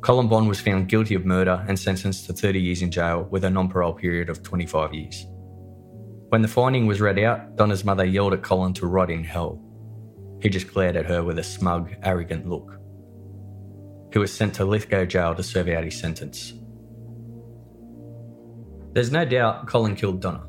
Colin 0.00 0.28
Bond 0.28 0.48
was 0.48 0.60
found 0.60 0.88
guilty 0.88 1.14
of 1.14 1.26
murder 1.26 1.64
and 1.66 1.78
sentenced 1.78 2.26
to 2.26 2.32
30 2.32 2.60
years 2.60 2.82
in 2.82 2.90
jail 2.90 3.26
with 3.30 3.44
a 3.44 3.50
non 3.50 3.68
parole 3.68 3.92
period 3.92 4.28
of 4.28 4.42
25 4.42 4.94
years. 4.94 5.26
When 6.28 6.42
the 6.42 6.48
finding 6.48 6.86
was 6.86 7.00
read 7.00 7.20
out, 7.20 7.56
Donna's 7.56 7.84
mother 7.84 8.04
yelled 8.04 8.32
at 8.32 8.42
Colin 8.42 8.72
to 8.74 8.86
rot 8.86 9.10
in 9.10 9.22
hell. 9.22 9.62
He 10.42 10.48
just 10.48 10.72
glared 10.72 10.96
at 10.96 11.06
her 11.06 11.22
with 11.22 11.38
a 11.38 11.44
smug, 11.44 11.94
arrogant 12.02 12.48
look. 12.48 12.80
He 14.12 14.18
was 14.18 14.32
sent 14.32 14.54
to 14.54 14.64
Lithgow 14.64 15.04
jail 15.04 15.34
to 15.34 15.42
serve 15.42 15.68
out 15.68 15.84
his 15.84 15.98
sentence. 15.98 16.52
There's 18.92 19.12
no 19.12 19.24
doubt 19.24 19.68
Colin 19.68 19.94
killed 19.94 20.20
Donna. 20.20 20.46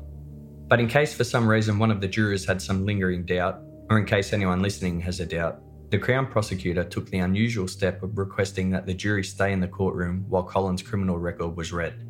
But 0.68 0.80
in 0.80 0.88
case 0.88 1.14
for 1.14 1.24
some 1.24 1.46
reason 1.46 1.78
one 1.78 1.90
of 1.90 2.00
the 2.00 2.08
jurors 2.08 2.44
had 2.44 2.60
some 2.60 2.84
lingering 2.84 3.24
doubt, 3.24 3.60
or 3.88 3.98
in 3.98 4.04
case 4.04 4.32
anyone 4.32 4.62
listening 4.62 5.00
has 5.02 5.20
a 5.20 5.26
doubt, 5.26 5.60
the 5.90 5.98
Crown 5.98 6.26
prosecutor 6.26 6.84
took 6.84 7.08
the 7.08 7.18
unusual 7.18 7.68
step 7.68 8.02
of 8.02 8.18
requesting 8.18 8.70
that 8.70 8.84
the 8.84 8.94
jury 8.94 9.22
stay 9.22 9.52
in 9.52 9.60
the 9.60 9.68
courtroom 9.68 10.24
while 10.28 10.42
Colin's 10.42 10.82
criminal 10.82 11.18
record 11.18 11.56
was 11.56 11.72
read. 11.72 12.07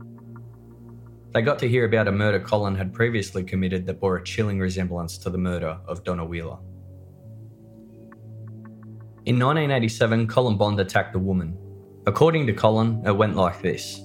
They 1.35 1.43
got 1.43 1.59
to 1.59 1.69
hear 1.69 1.85
about 1.85 2.09
a 2.09 2.13
murder 2.13 2.41
Colin 2.41 2.75
had 2.75 2.95
previously 2.95 3.45
committed 3.45 3.85
that 3.87 4.01
bore 4.01 4.17
a 4.17 4.25
chilling 4.25 4.59
resemblance 4.59 5.19
to 5.19 5.31
the 5.31 5.39
murder 5.39 5.79
of 5.87 6.03
Donna 6.03 6.25
Wheeler. 6.25 6.59
In 9.27 9.39
1987, 9.39 10.27
Colin 10.27 10.57
Bond 10.57 10.81
attacked 10.81 11.15
a 11.15 11.19
woman. 11.19 11.59
According 12.07 12.47
to 12.47 12.55
Colin, 12.55 13.03
it 13.05 13.15
went 13.15 13.37
like 13.37 13.61
this 13.61 14.01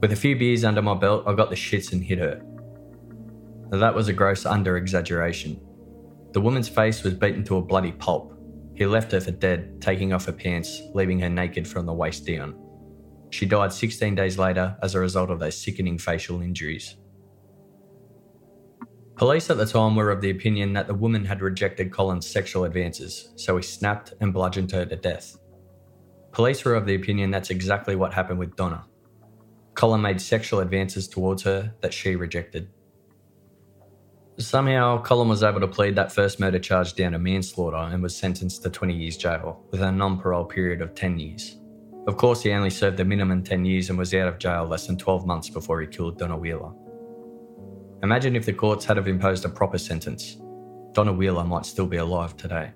With 0.00 0.12
a 0.12 0.16
few 0.16 0.34
beers 0.34 0.64
under 0.64 0.80
my 0.80 0.94
belt, 0.94 1.24
I 1.26 1.34
got 1.34 1.50
the 1.50 1.56
shits 1.56 1.92
and 1.92 2.02
hit 2.02 2.18
her. 2.18 2.40
That 3.70 3.94
was 3.94 4.08
a 4.08 4.14
gross 4.14 4.46
under 4.46 4.78
exaggeration. 4.78 5.60
The 6.32 6.40
woman's 6.40 6.70
face 6.70 7.02
was 7.02 7.12
beaten 7.12 7.44
to 7.44 7.58
a 7.58 7.62
bloody 7.62 7.92
pulp. 7.92 8.32
He 8.74 8.86
left 8.86 9.12
her 9.12 9.20
for 9.20 9.30
dead, 9.30 9.82
taking 9.82 10.14
off 10.14 10.24
her 10.24 10.32
pants, 10.32 10.80
leaving 10.94 11.20
her 11.20 11.28
naked 11.28 11.68
from 11.68 11.84
the 11.84 11.92
waist 11.92 12.26
down. 12.26 12.54
She 13.30 13.46
died 13.46 13.72
16 13.72 14.14
days 14.14 14.38
later 14.38 14.76
as 14.82 14.94
a 14.94 15.00
result 15.00 15.30
of 15.30 15.40
those 15.40 15.58
sickening 15.58 15.98
facial 15.98 16.40
injuries. 16.40 16.96
Police 19.16 19.48
at 19.48 19.56
the 19.56 19.66
time 19.66 19.96
were 19.96 20.10
of 20.10 20.20
the 20.20 20.30
opinion 20.30 20.74
that 20.74 20.86
the 20.86 20.94
woman 20.94 21.24
had 21.24 21.40
rejected 21.40 21.90
Colin's 21.90 22.26
sexual 22.26 22.64
advances, 22.64 23.32
so 23.36 23.56
he 23.56 23.62
snapped 23.62 24.12
and 24.20 24.32
bludgeoned 24.32 24.72
her 24.72 24.84
to 24.84 24.96
death. 24.96 25.38
Police 26.32 26.64
were 26.64 26.74
of 26.74 26.84
the 26.84 26.94
opinion 26.94 27.30
that's 27.30 27.48
exactly 27.48 27.96
what 27.96 28.12
happened 28.12 28.38
with 28.38 28.56
Donna. 28.56 28.84
Colin 29.74 30.02
made 30.02 30.20
sexual 30.20 30.60
advances 30.60 31.08
towards 31.08 31.42
her 31.44 31.74
that 31.80 31.94
she 31.94 32.14
rejected. 32.14 32.68
Somehow, 34.38 35.02
Colin 35.02 35.28
was 35.28 35.42
able 35.42 35.60
to 35.60 35.68
plead 35.68 35.96
that 35.96 36.12
first 36.12 36.38
murder 36.38 36.58
charge 36.58 36.94
down 36.94 37.12
to 37.12 37.18
manslaughter 37.18 37.76
and 37.76 38.02
was 38.02 38.14
sentenced 38.14 38.62
to 38.62 38.70
20 38.70 38.94
years 38.94 39.16
jail, 39.16 39.64
with 39.70 39.80
a 39.80 39.90
non 39.90 40.20
parole 40.20 40.44
period 40.44 40.82
of 40.82 40.94
10 40.94 41.18
years. 41.18 41.56
Of 42.06 42.16
course, 42.16 42.42
he 42.42 42.52
only 42.52 42.70
served 42.70 43.00
a 43.00 43.04
minimum 43.04 43.42
10 43.42 43.64
years 43.64 43.90
and 43.90 43.98
was 43.98 44.14
out 44.14 44.28
of 44.28 44.38
jail 44.38 44.64
less 44.64 44.86
than 44.86 44.96
12 44.96 45.26
months 45.26 45.50
before 45.50 45.80
he 45.80 45.86
killed 45.86 46.18
Donna 46.18 46.36
Wheeler. 46.36 46.72
Imagine 48.02 48.36
if 48.36 48.46
the 48.46 48.52
courts 48.52 48.84
had 48.84 48.96
have 48.96 49.08
imposed 49.08 49.44
a 49.44 49.48
proper 49.48 49.78
sentence. 49.78 50.36
Donna 50.92 51.12
Wheeler 51.12 51.44
might 51.44 51.66
still 51.66 51.86
be 51.86 51.96
alive 51.96 52.36
today. 52.36 52.70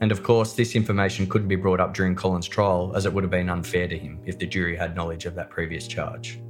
And 0.00 0.12
of 0.12 0.22
course, 0.22 0.52
this 0.52 0.76
information 0.76 1.26
couldn't 1.26 1.48
be 1.48 1.56
brought 1.56 1.80
up 1.80 1.94
during 1.94 2.14
Colin's 2.14 2.46
trial 2.46 2.92
as 2.94 3.06
it 3.06 3.12
would 3.12 3.24
have 3.24 3.30
been 3.30 3.48
unfair 3.48 3.88
to 3.88 3.98
him 3.98 4.20
if 4.26 4.38
the 4.38 4.46
jury 4.46 4.76
had 4.76 4.94
knowledge 4.94 5.24
of 5.24 5.34
that 5.34 5.50
previous 5.50 5.88
charge. 5.88 6.40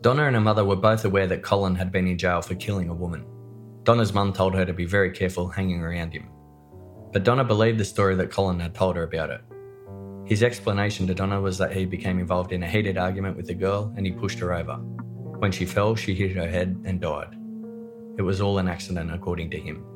Donna 0.00 0.24
and 0.24 0.36
her 0.36 0.40
mother 0.40 0.64
were 0.64 0.76
both 0.76 1.04
aware 1.04 1.26
that 1.26 1.42
Colin 1.42 1.74
had 1.74 1.90
been 1.90 2.06
in 2.06 2.16
jail 2.16 2.40
for 2.42 2.54
killing 2.54 2.90
a 2.90 2.94
woman. 2.94 3.26
Donna's 3.82 4.14
mum 4.14 4.32
told 4.32 4.54
her 4.54 4.64
to 4.64 4.72
be 4.72 4.84
very 4.84 5.10
careful 5.10 5.48
hanging 5.48 5.82
around 5.82 6.12
him. 6.12 6.28
But 7.14 7.22
Donna 7.22 7.44
believed 7.44 7.78
the 7.78 7.84
story 7.84 8.16
that 8.16 8.32
Colin 8.32 8.58
had 8.58 8.74
told 8.74 8.96
her 8.96 9.04
about 9.04 9.30
it. 9.30 9.40
His 10.26 10.42
explanation 10.42 11.06
to 11.06 11.14
Donna 11.14 11.40
was 11.40 11.56
that 11.58 11.72
he 11.72 11.84
became 11.84 12.18
involved 12.18 12.50
in 12.50 12.64
a 12.64 12.66
heated 12.66 12.98
argument 12.98 13.36
with 13.36 13.46
the 13.46 13.54
girl 13.54 13.94
and 13.96 14.04
he 14.04 14.10
pushed 14.10 14.40
her 14.40 14.52
over. 14.52 14.78
When 15.38 15.52
she 15.52 15.64
fell, 15.64 15.94
she 15.94 16.12
hit 16.12 16.34
her 16.34 16.48
head 16.48 16.76
and 16.84 17.00
died. 17.00 17.36
It 18.18 18.22
was 18.22 18.40
all 18.40 18.58
an 18.58 18.66
accident, 18.66 19.14
according 19.14 19.50
to 19.50 19.60
him. 19.60 19.86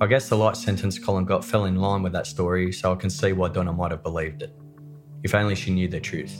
I 0.00 0.06
guess 0.06 0.28
the 0.28 0.36
light 0.36 0.56
sentence 0.56 0.98
Colin 0.98 1.24
got 1.24 1.44
fell 1.44 1.66
in 1.66 1.76
line 1.76 2.02
with 2.02 2.12
that 2.14 2.26
story, 2.26 2.72
so 2.72 2.92
I 2.92 2.96
can 2.96 3.10
see 3.10 3.32
why 3.32 3.48
Donna 3.50 3.72
might 3.72 3.92
have 3.92 4.02
believed 4.02 4.42
it. 4.42 4.52
If 5.22 5.36
only 5.36 5.54
she 5.54 5.70
knew 5.70 5.86
the 5.86 6.00
truth. 6.00 6.34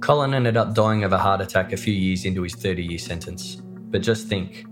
Colin 0.00 0.32
ended 0.32 0.56
up 0.56 0.74
dying 0.74 1.02
of 1.02 1.12
a 1.12 1.18
heart 1.18 1.40
attack 1.40 1.72
a 1.72 1.76
few 1.76 1.92
years 1.92 2.24
into 2.24 2.42
his 2.42 2.54
30 2.54 2.84
year 2.84 2.98
sentence. 2.98 3.56
But 3.90 4.02
just 4.02 4.28
think, 4.28 4.64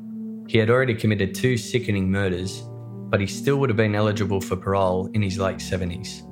he 0.47 0.59
had 0.59 0.71
already 0.71 0.95
committed 0.95 1.35
two 1.35 1.57
sickening 1.57 2.09
murders, 2.09 2.63
but 3.13 3.21
he 3.21 3.27
still 3.27 3.59
would 3.59 3.69
have 3.69 3.77
been 3.77 3.95
eligible 3.95 4.41
for 4.41 4.57
parole 4.57 5.11
in 5.13 5.21
his 5.21 5.39
late 5.39 5.59
70s. 5.59 6.32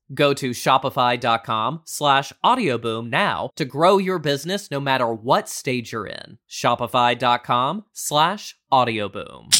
Go 0.13 0.33
to 0.33 0.51
shopify.com 0.51 1.81
slash 1.85 2.33
audioboom 2.43 3.09
now 3.09 3.49
to 3.55 3.65
grow 3.65 3.97
your 3.97 4.19
business 4.19 4.69
no 4.69 4.79
matter 4.79 5.11
what 5.11 5.47
stage 5.47 5.91
you're 5.91 6.07
in. 6.07 6.37
Shopify.com 6.49 7.85
slash 7.93 8.55
audioboom. 8.71 9.53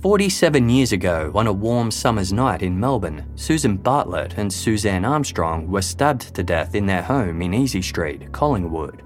47 0.00 0.68
years 0.68 0.92
ago, 0.92 1.32
on 1.34 1.48
a 1.48 1.52
warm 1.52 1.90
summer's 1.90 2.32
night 2.32 2.62
in 2.62 2.78
Melbourne, 2.78 3.26
Susan 3.34 3.76
Bartlett 3.76 4.34
and 4.38 4.52
Suzanne 4.52 5.04
Armstrong 5.04 5.66
were 5.68 5.82
stabbed 5.82 6.32
to 6.34 6.44
death 6.44 6.76
in 6.76 6.86
their 6.86 7.02
home 7.02 7.42
in 7.42 7.52
Easy 7.52 7.82
Street, 7.82 8.30
Collingwood. 8.30 9.02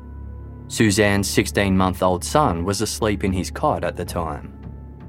Suzanne's 0.69 1.29
16 1.29 1.75
month 1.75 2.03
old 2.03 2.23
son 2.23 2.63
was 2.65 2.83
asleep 2.83 3.25
in 3.25 3.33
his 3.33 3.51
cot 3.51 3.85
at 3.85 3.97
the 3.97 4.05
time. 4.05 4.52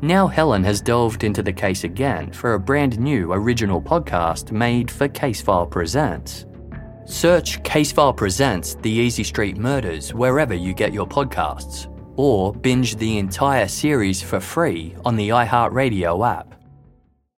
Now 0.00 0.28
Helen 0.28 0.62
has 0.62 0.80
delved 0.80 1.24
into 1.24 1.42
the 1.42 1.52
case 1.52 1.82
again 1.82 2.30
for 2.30 2.54
a 2.54 2.60
brand 2.60 3.00
new 3.00 3.32
original 3.32 3.82
podcast 3.82 4.52
made 4.52 4.88
for 4.88 5.08
Casefile 5.08 5.68
Presents. 5.68 6.46
Search 7.04 7.60
Casefile 7.64 8.16
Presents 8.16 8.76
The 8.76 8.90
Easy 8.90 9.24
Street 9.24 9.56
Murders 9.56 10.14
wherever 10.14 10.54
you 10.54 10.72
get 10.72 10.92
your 10.92 11.06
podcasts, 11.06 11.92
or 12.16 12.52
binge 12.52 12.94
the 12.94 13.18
entire 13.18 13.66
series 13.66 14.22
for 14.22 14.38
free 14.38 14.94
on 15.04 15.16
the 15.16 15.30
iHeartRadio 15.30 16.24
app. 16.28 16.54